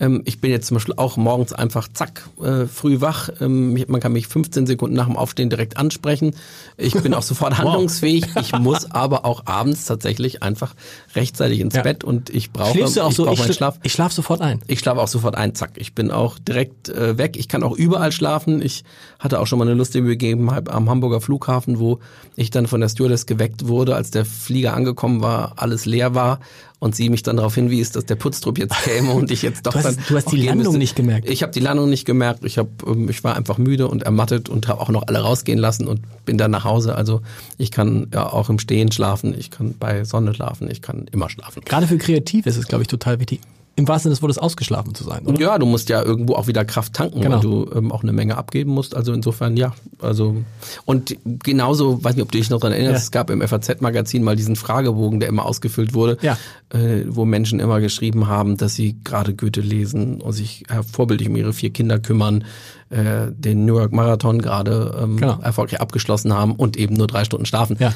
[0.00, 3.30] Ähm, ich bin jetzt zum Beispiel auch morgens einfach zack, äh, früh wach.
[3.40, 6.34] Ähm, man kann mich 15 Sekunden nach dem Aufstehen direkt ansprechen.
[6.76, 8.26] Ich bin auch sofort handlungsfähig.
[8.40, 10.74] Ich muss aber auch abends tatsächlich einfach
[11.14, 11.82] rechtzeitig ins ja.
[11.82, 13.78] Bett und ich brauche Schläfst du auch ich so, ich, meinen Schlaf.
[13.82, 14.60] Ich schlafe sofort ein.
[14.68, 15.72] Ich schlafe auch sofort ein, zack.
[15.76, 17.36] Ich bin auch direkt äh, weg.
[17.36, 18.62] Ich kann auch überall schlafen.
[18.62, 18.84] Ich
[19.18, 21.98] hatte auch schon mal eine lustige Begebenheit am Hamburger Flughafen, wo
[22.36, 26.38] ich dann von der Stewardess geweckt wurde, als der Flieger angekommen war, alles leer war
[26.80, 29.72] und sie mich dann darauf hinwies, dass der Putztrupp jetzt käme und ich jetzt doch
[29.74, 30.04] du hast, dann.
[30.08, 30.78] Du hast die Landung müsste.
[30.78, 31.28] nicht gemerkt.
[31.28, 32.44] Ich habe die Landung nicht gemerkt.
[32.44, 35.58] Ich habe, ähm, ich war einfach müde und ermattet und habe auch noch alle rausgehen
[35.58, 36.94] lassen und bin dann nach Hause.
[36.94, 37.20] Also
[37.56, 41.28] ich kann ja auch im Stehen schlafen, ich kann bei Sonne schlafen, ich kann immer
[41.28, 41.62] schlafen.
[41.64, 43.40] Gerade für Kreativ ist es, glaube ich, total wichtig,
[43.78, 45.24] im wahrsten Sinne des Wortes ausgeschlafen zu sein.
[45.24, 45.40] Oder?
[45.40, 47.36] Ja, du musst ja irgendwo auch wieder Kraft tanken, genau.
[47.36, 48.96] weil du ähm, auch eine Menge abgeben musst.
[48.96, 49.72] Also insofern ja.
[50.00, 50.36] Also
[50.84, 53.04] und genauso, weiß nicht, ob du dich noch daran erinnerst, ja.
[53.04, 56.36] es gab im FAZ-Magazin mal diesen Fragebogen, der immer ausgefüllt wurde, ja.
[56.70, 61.36] äh, wo Menschen immer geschrieben haben, dass sie gerade Goethe lesen und sich vorbildlich um
[61.36, 62.44] ihre vier Kinder kümmern,
[62.90, 65.38] äh, den New York Marathon gerade ähm, genau.
[65.40, 67.76] erfolgreich abgeschlossen haben und eben nur drei Stunden schlafen.
[67.78, 67.94] Ja.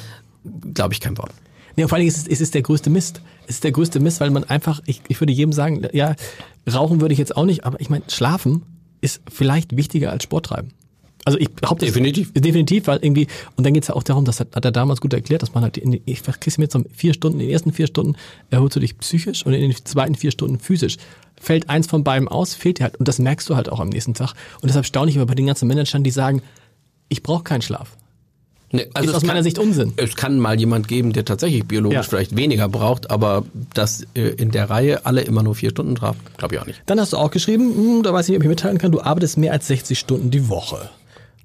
[0.75, 1.33] Glaube ich kein Wort.
[1.77, 3.23] Nee, vor allen Dingen ist es, ist es der größte Mist.
[3.47, 6.15] Es ist der größte Mist, weil man einfach, ich, ich würde jedem sagen, ja,
[6.73, 8.63] rauchen würde ich jetzt auch nicht, aber ich meine, schlafen
[9.01, 10.73] ist vielleicht wichtiger als Sport treiben.
[11.25, 14.57] Also ich behaupte definitiv, definitiv, weil irgendwie und dann geht's ja auch darum, das hat,
[14.57, 17.15] hat er damals gut erklärt, dass man halt in, ich kriegst mir jetzt so vier
[17.15, 18.17] Stunden, in den ersten vier Stunden
[18.51, 20.97] erholst du dich psychisch und in den zweiten vier Stunden physisch.
[21.41, 23.89] Fällt eins von beiden aus, fehlt dir halt und das merkst du halt auch am
[23.89, 26.43] nächsten Tag und deshalb staune ich immer bei den ganzen Managern, die sagen,
[27.09, 27.97] ich brauche keinen Schlaf.
[28.73, 29.93] Nee, also ist aus meiner kann, Sicht Unsinn.
[29.97, 32.03] Es kann mal jemand geben, der tatsächlich biologisch ja.
[32.03, 33.45] vielleicht weniger braucht, aber
[33.75, 36.83] dass äh, in der Reihe alle immer nur vier Stunden trafen, glaube ich auch nicht.
[36.87, 39.03] Dann hast du auch geschrieben, hm, da weiß ich nicht, ob ich mitteilen kann, du
[39.03, 40.89] arbeitest mehr als 60 Stunden die Woche.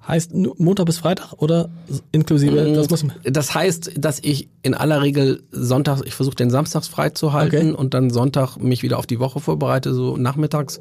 [0.08, 1.68] Heißt Montag bis Freitag oder
[2.14, 2.70] inklusive?
[2.70, 6.88] Mm, das, muss das heißt, dass ich in aller Regel Sonntag, ich versuche den Samstags
[6.88, 7.78] frei zu halten okay.
[7.78, 10.80] und dann Sonntag mich wieder auf die Woche vorbereite, so nachmittags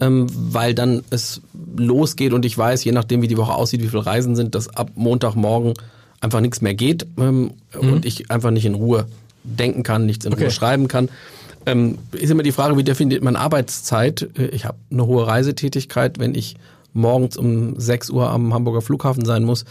[0.00, 1.40] ähm, weil dann es
[1.76, 4.68] losgeht und ich weiß, je nachdem wie die Woche aussieht, wie viele Reisen sind, dass
[4.74, 5.74] ab Montagmorgen
[6.20, 7.92] einfach nichts mehr geht ähm, mhm.
[7.92, 9.06] und ich einfach nicht in Ruhe
[9.44, 10.44] denken kann, nichts in okay.
[10.44, 11.08] Ruhe schreiben kann.
[11.66, 14.28] Ähm, ist immer die Frage, wie definiert man Arbeitszeit?
[14.38, 16.56] Äh, ich habe eine hohe Reisetätigkeit, wenn ich
[16.92, 19.64] morgens um 6 Uhr am Hamburger Flughafen sein muss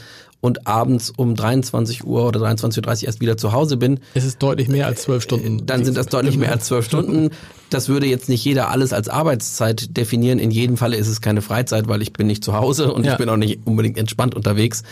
[0.46, 4.00] und abends um 23 Uhr oder 23.30 Uhr erst wieder zu Hause bin.
[4.14, 5.66] Es ist deutlich mehr als zwölf Stunden.
[5.66, 7.32] Dann sind das deutlich mehr als zwölf Stunden.
[7.72, 10.38] Das würde jetzt nicht jeder alles als Arbeitszeit definieren.
[10.38, 13.14] In jedem Falle ist es keine Freizeit, weil ich bin nicht zu Hause und ja.
[13.14, 14.84] ich bin auch nicht unbedingt entspannt unterwegs.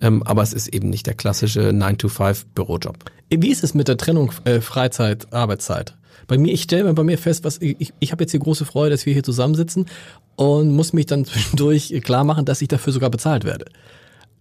[0.00, 2.96] Ähm, aber es ist eben nicht der klassische 9-to-5-Bürojob.
[3.28, 5.94] Wie ist es mit der Trennung äh, Freizeit, Arbeitszeit?
[6.26, 8.40] Bei mir, ich stelle mir bei mir fest, was ich, ich, ich habe jetzt hier
[8.40, 9.86] große Freude, dass wir hier zusammensitzen
[10.36, 13.66] und muss mich dann zwischendurch klar machen, dass ich dafür sogar bezahlt werde.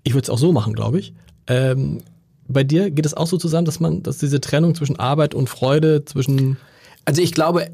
[0.04, 1.14] Ich würde es auch so machen, glaube ich.
[1.48, 2.00] Ähm,
[2.48, 5.50] bei dir geht es auch so zusammen, dass man, dass diese Trennung zwischen Arbeit und
[5.50, 6.58] Freude, zwischen
[7.06, 7.68] also ich glaube,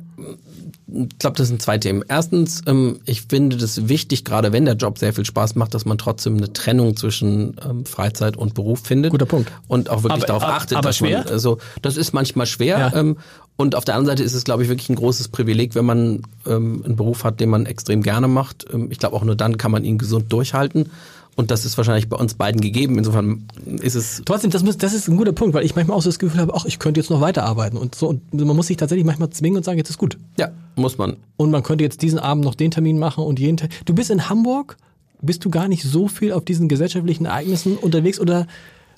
[0.88, 2.02] ich glaube, das sind zwei Themen.
[2.08, 5.84] Erstens, ähm, ich finde das wichtig, gerade wenn der Job sehr viel Spaß macht, dass
[5.86, 9.12] man trotzdem eine Trennung zwischen ähm, Freizeit und Beruf findet.
[9.12, 9.52] Guter Punkt.
[9.68, 11.20] Und auch wirklich Aber- darauf aber- achtet, aber dass schwer?
[11.26, 12.80] man, also das ist manchmal schwer.
[12.80, 12.94] Ja.
[12.96, 13.18] Ähm,
[13.58, 16.22] und auf der anderen Seite ist es, glaube ich, wirklich ein großes Privileg, wenn man
[16.46, 18.68] einen Beruf hat, den man extrem gerne macht.
[18.92, 20.92] Ich glaube, auch nur dann kann man ihn gesund durchhalten.
[21.38, 22.98] Und das ist wahrscheinlich bei uns beiden gegeben.
[22.98, 26.02] Insofern ist es Trotzdem, das, muss, das ist ein guter Punkt, weil ich manchmal auch
[26.02, 28.10] so das Gefühl habe, ach, ich könnte jetzt noch weiterarbeiten und so.
[28.10, 30.18] Und man muss sich tatsächlich manchmal zwingen und sagen, jetzt ist gut.
[30.38, 31.18] ja muss man.
[31.36, 33.70] Und man könnte jetzt diesen Abend noch den Termin machen und jeden Tag.
[33.86, 34.78] Du bist in Hamburg,
[35.22, 38.48] bist du gar nicht so viel auf diesen gesellschaftlichen Ereignissen unterwegs oder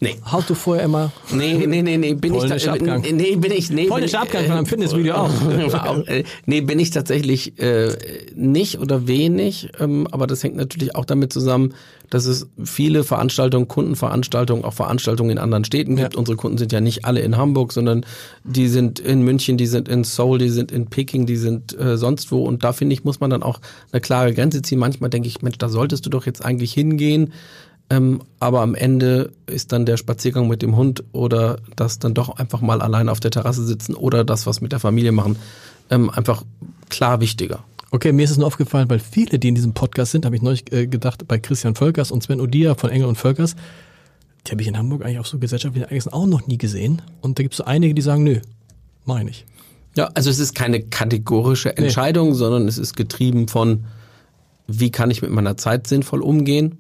[0.02, 0.16] Nee.
[0.32, 3.04] haust du vorher immer Nee, nee, nee, nee, bin ich Polnischer da, Abgang.
[3.04, 6.80] äh, nee, bin ich, nee, Polnischer bin, Abgang von einem Fitnessvideo auch, äh, nee, bin
[6.80, 7.95] ich tatsächlich äh,
[8.36, 11.74] nicht oder wenig, ähm, aber das hängt natürlich auch damit zusammen,
[12.10, 16.14] dass es viele Veranstaltungen, Kundenveranstaltungen, auch Veranstaltungen in anderen Städten gibt.
[16.14, 16.20] Ja.
[16.20, 18.06] Unsere Kunden sind ja nicht alle in Hamburg, sondern
[18.43, 21.97] die sind in München, die sind in Seoul, die sind in Peking, die sind äh,
[21.97, 22.43] sonst wo.
[22.43, 23.60] Und da finde ich, muss man dann auch
[23.91, 24.80] eine klare Grenze ziehen.
[24.80, 27.34] Manchmal denke ich, Mensch, da solltest du doch jetzt eigentlich hingehen.
[27.90, 32.38] Ähm, aber am Ende ist dann der Spaziergang mit dem Hund oder das dann doch
[32.38, 35.38] einfach mal allein auf der Terrasse sitzen oder das, was mit der Familie machen,
[35.90, 36.44] ähm, einfach
[36.90, 37.64] klar wichtiger.
[37.92, 40.44] Okay, mir ist es nur aufgefallen, weil viele, die in diesem Podcast sind, habe ich
[40.44, 43.56] neulich äh, gedacht, bei Christian Völkers und Sven Odia von Engel und Völkers,
[44.46, 47.02] die habe ich in Hamburg eigentlich auf so gesellschaftlichen Ereignissen auch noch nie gesehen.
[47.22, 48.40] Und da gibt es so einige, die sagen, nö,
[49.06, 49.46] meine ich.
[49.96, 53.86] Ja, also es ist keine kategorische Entscheidung, sondern es ist getrieben von,
[54.68, 56.78] wie kann ich mit meiner Zeit sinnvoll umgehen?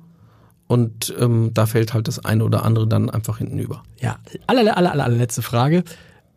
[0.69, 3.83] Und ähm, da fällt halt das eine oder andere dann einfach hinten über.
[3.99, 5.83] Ja, aller, aller, aller, allerletzte Frage.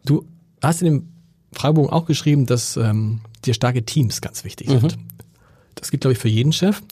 [0.07, 0.27] Du
[0.63, 1.09] hast in dem
[1.53, 4.97] Fragebogen auch geschrieben, dass ähm, dir starke Teams ganz wichtig sind.
[5.75, 6.83] Das gilt, glaube ich, für jeden Chef.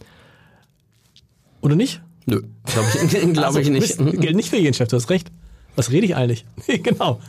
[1.63, 2.03] Oder nicht?
[2.27, 3.97] Nö, glaube ich, glaub Also, ich nicht.
[3.99, 5.31] bist- Gilt nicht für jeden Chef, du hast recht.
[5.77, 6.45] Was rede ich eigentlich?
[6.83, 7.21] genau.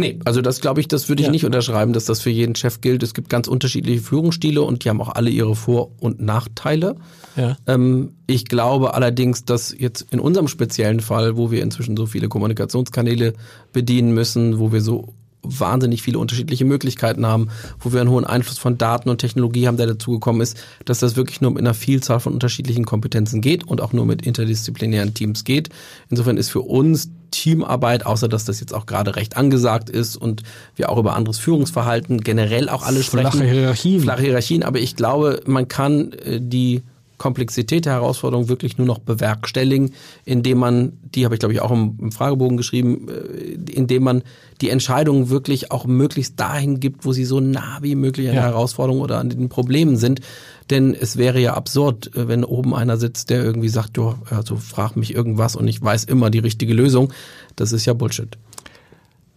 [0.00, 1.32] Nee, also das glaube ich, das würde ich Ja.
[1.32, 3.02] nicht unterschreiben, dass das für jeden Chef gilt.
[3.02, 6.96] Es gibt ganz unterschiedliche Führungsstile und die haben auch alle ihre Vor- und Nachteile.
[7.36, 7.56] Ja.
[7.66, 12.28] Ähm, ich glaube allerdings, dass jetzt in unserem speziellen Fall, wo wir inzwischen so viele
[12.28, 13.34] Kommunikationskanäle
[13.72, 17.48] bedienen müssen, wo wir so wahnsinnig viele unterschiedliche Möglichkeiten haben,
[17.80, 21.16] wo wir einen hohen Einfluss von Daten und Technologie haben, der dazugekommen ist, dass das
[21.16, 25.44] wirklich nur mit einer Vielzahl von unterschiedlichen Kompetenzen geht und auch nur mit interdisziplinären Teams
[25.44, 25.70] geht.
[26.08, 30.42] Insofern ist für uns Teamarbeit, außer dass das jetzt auch gerade recht angesagt ist und
[30.74, 33.30] wir auch über anderes Führungsverhalten generell auch alle sprechen.
[33.30, 34.00] Flache Hierarchien.
[34.00, 36.82] Flache Hierarchien, aber ich glaube, man kann äh, die
[37.20, 39.92] Komplexität der Herausforderung wirklich nur noch bewerkstelligen,
[40.24, 44.22] indem man, die habe ich glaube ich auch im, im Fragebogen geschrieben, äh, indem man
[44.62, 48.40] die Entscheidungen wirklich auch möglichst dahin gibt, wo sie so nah wie möglich an Ja.
[48.40, 50.22] der Herausforderung oder an den Problemen sind.
[50.70, 54.56] Denn es wäre ja absurd, äh, wenn oben einer sitzt, der irgendwie sagt, jo, also
[54.56, 57.12] frag mich irgendwas und ich weiß immer die richtige Lösung.
[57.54, 58.38] Das ist ja Bullshit.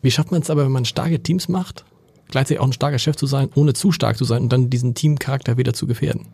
[0.02, 1.84] Wie schafft man es aber, wenn man starke Teams macht,
[2.30, 4.96] gleichzeitig auch ein starker Chef zu sein, ohne zu stark zu sein und dann diesen
[4.96, 6.28] Teamcharakter wieder zu gefährden?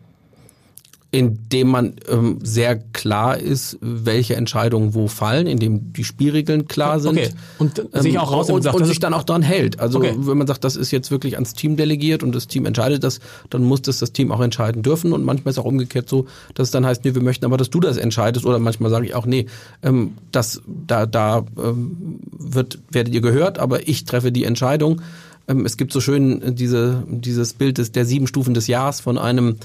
[1.12, 7.18] Indem man ähm, sehr klar ist, welche Entscheidungen wo fallen, indem die Spielregeln klar sind.
[7.18, 7.30] Okay.
[7.58, 9.80] Und sich auch raus und, sagt, und sich dann auch dran hält.
[9.80, 10.14] Also Okay.
[10.16, 13.18] wenn man sagt, das ist jetzt wirklich ans Team delegiert und das Team entscheidet das,
[13.50, 15.12] dann muss das das Team auch entscheiden dürfen.
[15.12, 17.70] Und manchmal ist auch umgekehrt so, dass es dann heißt, nee, wir möchten aber, dass
[17.70, 18.46] du das entscheidest.
[18.46, 19.46] Oder manchmal sage ich auch, nee,
[19.82, 25.02] ähm, das, da, da ähm, wird, werdet ihr gehört, aber ich treffe die Entscheidung.
[25.48, 29.00] Ähm, es gibt so schön äh, diese, dieses Bild des, der sieben Stufen des Jahres
[29.00, 29.56] von einem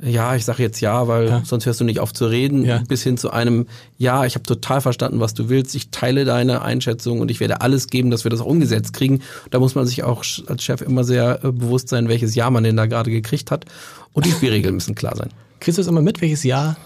[0.00, 1.42] ja, ich sage jetzt ja, weil Ja.
[1.44, 2.82] sonst hörst du nicht auf zu reden, Ja.
[2.86, 3.66] bis hin zu einem,
[3.96, 7.60] ja, ich habe total verstanden, was du willst, ich teile deine Einschätzung und ich werde
[7.62, 9.20] alles geben, dass wir das auch umgesetzt kriegen.
[9.50, 12.64] Da muss man sich auch als Chef immer sehr äh, bewusst sein, welches Ja man
[12.64, 13.64] denn da gerade gekriegt hat.
[14.12, 15.30] Und die Spielregeln müssen klar sein.
[15.60, 16.76] Kriegst du das immer mit, welches Jahr?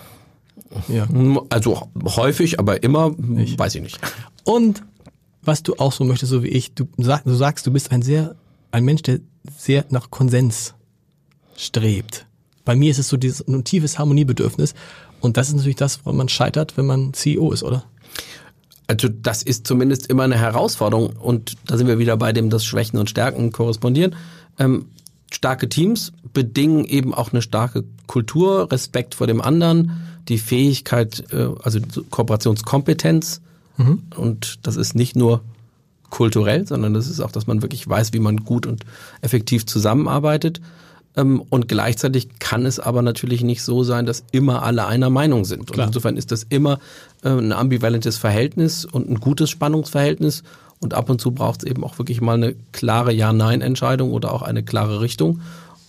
[0.88, 1.08] Ja.
[1.48, 3.98] Also häufig, aber immer, weiß ich nicht.
[4.44, 4.82] Und
[5.42, 8.02] was du auch so möchtest, so wie ich, du, sag, du sagst, du bist ein
[8.02, 8.36] sehr,
[8.70, 9.18] ein Mensch, der
[9.56, 10.74] sehr nach Konsens
[11.56, 12.26] strebt.
[12.64, 14.74] Bei mir ist es so dieses ein tiefes Harmoniebedürfnis.
[15.20, 17.84] Und das ist natürlich das, woran man scheitert, wenn man CEO ist, oder?
[18.86, 22.64] Also das ist zumindest immer eine Herausforderung und da sind wir wieder bei dem, dass
[22.64, 24.16] Schwächen und Stärken korrespondieren.
[24.58, 24.86] Ähm,
[25.30, 29.92] starke Teams bedingen eben auch eine starke Kultur, Respekt vor dem anderen,
[30.28, 31.78] die Fähigkeit, äh, also
[32.10, 33.40] Kooperationskompetenz
[34.16, 35.42] und das ist nicht nur
[36.10, 38.84] kulturell, sondern das ist auch, dass man wirklich weiß, wie man gut und
[39.22, 40.60] effektiv zusammenarbeitet.
[41.16, 45.44] Ähm, Und gleichzeitig kann es aber natürlich nicht so sein, dass immer alle einer Meinung
[45.44, 45.60] sind.
[45.60, 45.88] Und Klar.
[45.88, 46.78] insofern ist das immer
[47.24, 50.42] äh, ein ambivalentes Verhältnis und ein gutes Spannungsverhältnis.
[50.78, 54.42] Und ab und zu braucht es eben auch wirklich mal eine klare Ja-Nein-Entscheidung oder auch
[54.42, 55.40] eine klare Richtung.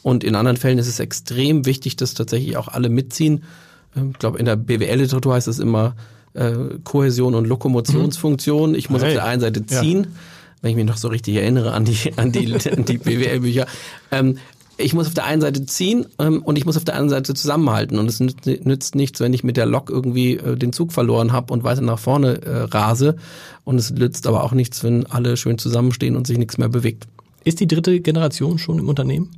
[0.04, 3.44] Und in anderen Fällen ist es extrem wichtig, dass tatsächlich auch alle mitziehen.
[3.96, 5.96] Ähm, Ich glaube, in der BWL-Literatur heißt es immer
[6.34, 6.54] äh,
[6.84, 8.74] Kohäsion und Lokomotionsfunktion.
[8.76, 9.10] Ich muss Hey.
[9.10, 9.82] auf der einen Seite Ja.
[9.82, 10.08] ziehen,
[10.62, 13.68] wenn ich mich noch so richtig erinnere an die, an die, an die BWL-Bücher.
[14.12, 14.38] Ähm,
[14.78, 17.34] ich muss auf der einen Seite ziehen ähm, und ich muss auf der anderen Seite
[17.34, 18.00] zusammenhalten.
[18.00, 21.54] Und es nützt, nichts, wenn ich mit der Lok irgendwie äh, den Zug verloren habe
[21.54, 23.16] und weiter nach vorne äh, rase.
[23.64, 27.08] Und es nützt aber auch nichts, wenn alle schön zusammenstehen und sich nichts mehr bewegt.
[27.44, 29.30] Ist die dritte Generation schon im Unternehmen?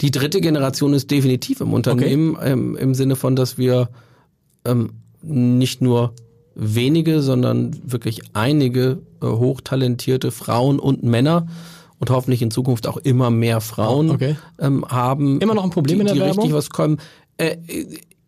[0.00, 2.52] Die dritte Generation ist definitiv im Unternehmen, okay.
[2.52, 3.88] ähm, im Sinne von, dass wir
[4.64, 4.90] ähm,
[5.22, 6.14] nicht nur
[6.54, 11.46] wenige, sondern wirklich einige äh, hochtalentierte Frauen und Männer
[12.02, 14.34] und hoffentlich in Zukunft auch immer mehr Frauen okay.
[14.58, 15.40] ähm, haben.
[15.40, 16.38] Immer noch ein Problem die, in der die Werbung?
[16.38, 16.98] richtig was kommen.
[17.36, 17.58] Äh,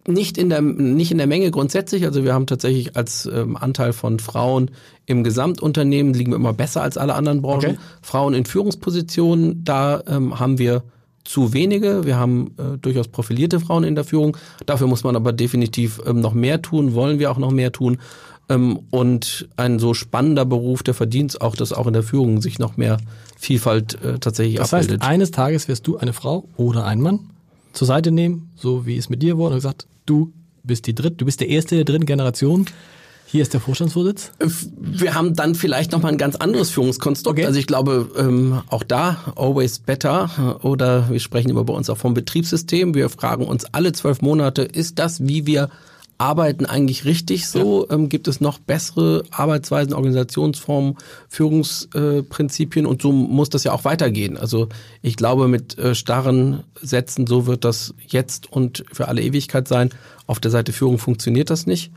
[0.07, 2.05] nicht in der nicht in der Menge grundsätzlich.
[2.05, 4.71] Also wir haben tatsächlich als ähm, Anteil von Frauen
[5.07, 7.71] im Gesamtunternehmen liegen wir immer besser als alle anderen Branchen.
[7.71, 7.79] Okay.
[8.01, 10.85] Frauen in Führungspositionen, da ähm, haben wir
[11.25, 12.05] zu wenige.
[12.05, 14.37] Wir haben äh, durchaus profilierte Frauen in der Führung.
[14.67, 17.99] Dafür muss man aber definitiv ähm, noch mehr tun, wollen wir auch noch mehr tun.
[18.49, 22.59] Ähm, und ein so spannender Beruf, der verdient auch, dass auch in der Führung sich
[22.59, 22.99] noch mehr
[23.39, 25.01] Vielfalt äh, tatsächlich das abbildet.
[25.01, 27.21] Das heißt, eines Tages wirst du eine Frau oder einen Mann
[27.73, 31.17] zur Seite nehmen, so wie es mit dir wurde, und gesagt, du bist die dritte,
[31.17, 32.67] du bist der erste der dritten Generation.
[33.35, 34.31] Hier ist der Vorstandsvorsitz.
[34.79, 37.37] Wir haben dann vielleicht nochmal ein ganz anderes Führungskonstrukt.
[37.37, 37.47] Okay.
[37.47, 40.61] Also ich glaube, ähm, auch da always better.
[40.63, 42.95] Oder wir sprechen immer bei uns auch vom Betriebssystem.
[42.95, 45.69] Wir fragen uns alle zwölf Monate, ist das, wie wir
[46.17, 47.89] arbeiten eigentlich richtig so?
[47.89, 47.97] Ja.
[47.97, 50.97] Ähm, gibt es noch bessere Arbeitsweisen, Organisationsformen,
[51.29, 52.85] Führungsprinzipien?
[52.85, 54.37] Äh, und so muss das ja auch weitergehen.
[54.37, 54.69] Also
[55.03, 59.91] ich glaube, mit äh, starren Sätzen, so wird das jetzt und für alle Ewigkeit sein.
[60.29, 61.91] Auf der Seite Führung funktioniert das nicht.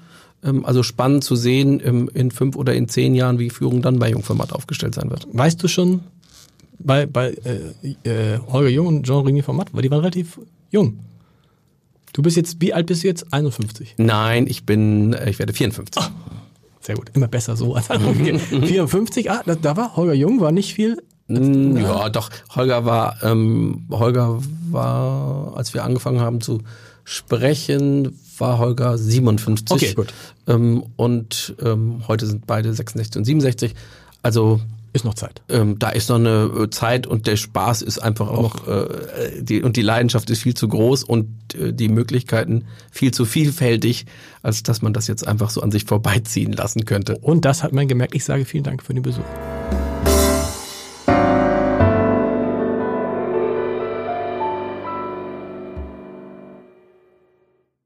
[0.43, 3.99] Ähm, also spannend zu sehen ähm, in fünf oder in zehn Jahren, wie Führung dann
[3.99, 5.27] bei Jungformat aufgestellt sein wird.
[5.31, 6.01] Weißt du schon
[6.79, 10.99] bei, bei äh, äh, Holger Jung und Jean-René Format, weil die waren relativ jung.
[12.13, 13.33] Du bist jetzt, wie alt bist du jetzt?
[13.33, 13.95] 51?
[13.97, 16.01] Nein, ich bin, äh, ich werde 54.
[16.01, 16.09] Oh,
[16.81, 18.13] sehr gut, immer besser so als andere.
[18.13, 20.97] 54, ah, da, da, war Holger Jung, war nicht viel.
[21.27, 26.61] Mm, ja, doch, Holger war, ähm, Holger war, als wir angefangen haben zu
[27.03, 29.69] sprechen, war Holger 57.
[29.69, 30.13] Okay, gut.
[30.47, 33.75] Ähm, und ähm, heute sind beide 66 und 67.
[34.21, 34.59] Also
[34.93, 35.41] ist noch Zeit.
[35.49, 39.61] Ähm, da ist noch eine äh, Zeit und der Spaß ist einfach auch, äh, die,
[39.61, 44.05] und die Leidenschaft ist viel zu groß und äh, die Möglichkeiten viel zu vielfältig,
[44.41, 47.17] als dass man das jetzt einfach so an sich vorbeiziehen lassen könnte.
[47.19, 48.15] Und das hat man gemerkt.
[48.15, 49.25] Ich sage vielen Dank für den Besuch.